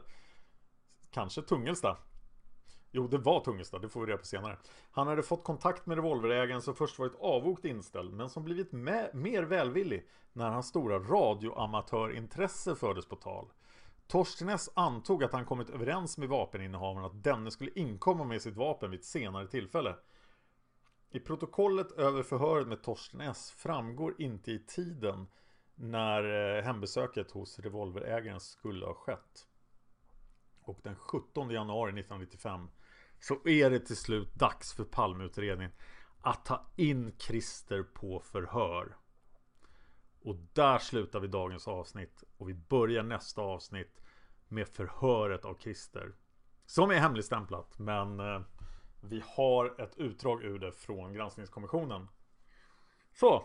Kanske 1.12 1.42
Tungelsta. 1.42 1.98
Jo, 2.92 3.08
det 3.08 3.18
var 3.18 3.40
Tungelsta, 3.40 3.80
det 3.80 3.90
får 3.90 4.02
vi 4.02 4.08
reda 4.08 4.18
på 4.18 4.26
senare. 4.26 4.58
Han 4.92 5.08
hade 5.08 5.24
fått 5.24 5.44
kontakt 5.44 5.86
med 5.86 5.98
revolverägaren 5.98 6.62
som 6.62 6.76
först 6.76 7.00
varit 7.00 7.16
avvokt 7.20 7.66
inställd 7.66 8.14
men 8.14 8.30
som 8.30 8.44
blivit 8.44 8.72
mer 8.72 9.44
välvillig 9.44 10.08
när 10.34 10.50
hans 10.50 10.68
stora 10.68 11.00
radioamatörintresse 11.00 12.76
fördes 12.76 13.06
på 13.06 13.16
tal. 13.16 13.52
Torsten 14.08 14.50
S 14.50 14.70
antog 14.74 15.24
att 15.24 15.34
han 15.34 15.46
kommit 15.46 15.70
överens 15.70 16.18
med 16.18 16.30
vapeninnehavaren 16.30 17.06
att 17.06 17.24
denne 17.24 17.52
skulle 17.52 17.72
inkomma 17.76 18.24
med 18.24 18.42
sitt 18.42 18.56
vapen 18.56 18.92
vid 18.92 19.00
ett 19.00 19.06
senare 19.06 19.48
tillfälle. 19.48 19.96
I 21.12 21.20
protokollet 21.20 21.92
över 21.92 22.24
förhöret 22.24 22.68
med 22.68 22.84
Torsten 22.84 23.22
S 23.22 23.52
framgår 23.58 24.22
inte 24.22 24.52
i 24.52 24.60
tiden 24.60 25.28
när 25.76 26.58
eh, 26.58 26.64
hembesöket 26.64 27.32
hos 27.32 27.60
revolverägaren 27.60 28.40
skulle 28.40 28.86
ha 28.86 28.94
skett. 28.94 29.48
Och 30.62 30.80
den 30.84 30.96
17 30.96 31.50
januari 31.50 31.90
1995 31.90 32.70
så 33.20 33.48
är 33.48 33.70
det 33.70 33.80
till 33.80 33.98
slut 33.98 34.36
dags 34.36 34.74
för 34.74 34.84
Palmeutredningen 34.84 35.72
att 36.22 36.46
ta 36.46 36.66
in 36.76 37.16
Christer 37.18 37.84
på 37.84 38.20
förhör. 38.20 38.98
Och 40.22 40.36
där 40.54 40.80
slutar 40.80 41.20
vi 41.20 41.28
dagens 41.28 41.68
avsnitt 41.68 42.24
och 42.38 42.50
vi 42.50 42.54
börjar 42.54 43.04
nästa 43.04 43.42
avsnitt 43.42 44.02
med 44.48 44.68
förhöret 44.68 45.46
av 45.46 45.58
Christer. 45.60 46.14
Som 46.66 46.92
är 46.92 46.96
hemligstämplat 46.96 47.80
men 47.80 48.20
eh, 48.20 48.42
vi 49.02 49.24
har 49.26 49.82
ett 49.82 49.98
utdrag 49.98 50.44
ur 50.44 50.60
det 50.60 50.72
från 50.72 51.14
granskningskommissionen. 51.14 52.08
Så, 53.14 53.44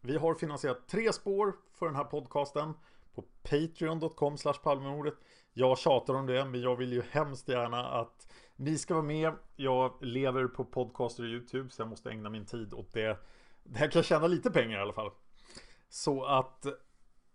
vi 0.00 0.16
har 0.16 0.34
finansierat 0.34 0.88
tre 0.88 1.12
spår 1.12 1.56
för 1.72 1.86
den 1.86 1.94
här 1.94 2.04
podcasten 2.04 2.74
på 3.14 3.22
patreon.com 3.42 4.36
palmemordet. 4.62 5.14
Jag 5.52 5.78
tjatar 5.78 6.14
om 6.14 6.26
det, 6.26 6.44
men 6.44 6.60
jag 6.60 6.76
vill 6.76 6.92
ju 6.92 7.02
hemskt 7.10 7.48
gärna 7.48 7.88
att 7.88 8.32
ni 8.56 8.78
ska 8.78 8.94
vara 8.94 9.04
med. 9.04 9.32
Jag 9.56 9.92
lever 10.00 10.46
på 10.46 10.64
podcaster 10.64 11.22
och 11.22 11.28
YouTube, 11.28 11.70
så 11.70 11.82
jag 11.82 11.88
måste 11.88 12.10
ägna 12.10 12.30
min 12.30 12.46
tid 12.46 12.74
åt 12.74 12.92
det. 12.92 13.18
Det 13.62 13.78
här 13.78 13.90
kan 13.90 14.02
tjäna 14.02 14.26
lite 14.26 14.50
pengar 14.50 14.78
i 14.78 14.82
alla 14.82 14.92
fall. 14.92 15.10
Så 15.88 16.24
att 16.24 16.66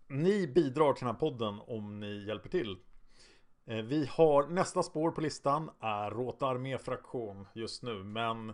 ni 0.07 0.47
bidrar 0.47 0.93
till 0.93 1.05
den 1.05 1.15
här 1.15 1.19
podden 1.19 1.59
om 1.67 1.99
ni 1.99 2.25
hjälper 2.27 2.49
till. 2.49 2.77
Eh, 3.67 3.83
vi 3.83 4.05
har 4.05 4.47
nästa 4.47 4.83
spår 4.83 5.11
på 5.11 5.21
listan 5.21 5.69
är 5.79 6.11
Råta 6.11 6.47
arméfraktion 6.47 7.47
just 7.53 7.83
nu, 7.83 8.03
men 8.03 8.49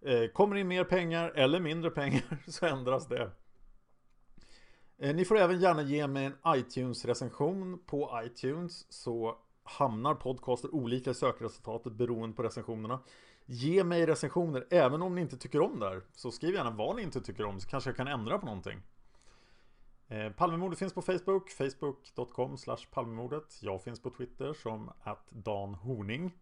eh, 0.00 0.26
kommer 0.32 0.56
in 0.56 0.68
mer 0.68 0.84
pengar 0.84 1.30
eller 1.30 1.60
mindre 1.60 1.90
pengar 1.90 2.44
så 2.50 2.66
ändras 2.66 3.08
det. 3.08 3.30
Eh, 4.98 5.14
ni 5.14 5.24
får 5.24 5.38
även 5.38 5.60
gärna 5.60 5.82
ge 5.82 6.06
mig 6.06 6.24
en 6.24 6.36
iTunes-recension 6.46 7.78
på 7.86 8.20
iTunes 8.24 8.92
så 8.92 9.36
hamnar 9.64 10.14
podcaster 10.14 10.74
olika 10.74 11.10
i 11.10 11.14
sökresultatet 11.14 11.92
beroende 11.92 12.36
på 12.36 12.42
recensionerna. 12.42 13.00
Ge 13.46 13.84
mig 13.84 14.06
recensioner 14.06 14.66
även 14.70 15.02
om 15.02 15.14
ni 15.14 15.20
inte 15.20 15.36
tycker 15.36 15.60
om 15.60 15.80
det 15.80 15.88
här. 15.88 16.02
Så 16.12 16.30
skriv 16.30 16.54
gärna 16.54 16.70
vad 16.70 16.96
ni 16.96 17.02
inte 17.02 17.20
tycker 17.20 17.44
om 17.44 17.60
så 17.60 17.68
kanske 17.68 17.90
jag 17.90 17.96
kan 17.96 18.08
ändra 18.08 18.38
på 18.38 18.46
någonting. 18.46 18.82
Eh, 20.12 20.32
palmemordet 20.32 20.78
finns 20.78 20.92
på 20.94 21.02
Facebook, 21.02 21.50
facebook.com 21.50 22.56
palmemordet. 22.90 23.62
Jag 23.62 23.82
finns 23.82 24.02
på 24.02 24.10
Twitter 24.10 24.52
som 24.52 24.92
att 25.02 25.30
Dan 25.30 25.74
Horning. 25.74 26.38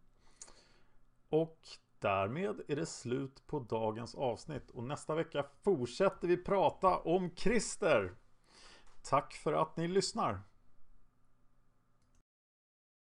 Och 1.28 1.58
därmed 1.98 2.60
är 2.68 2.76
det 2.76 2.86
slut 2.86 3.46
på 3.46 3.58
dagens 3.58 4.14
avsnitt 4.14 4.70
och 4.70 4.84
nästa 4.84 5.14
vecka 5.14 5.44
fortsätter 5.62 6.28
vi 6.28 6.36
prata 6.36 6.98
om 6.98 7.30
Christer. 7.36 8.14
Tack 9.02 9.34
för 9.34 9.52
att 9.52 9.76
ni 9.76 9.88
lyssnar! 9.88 10.40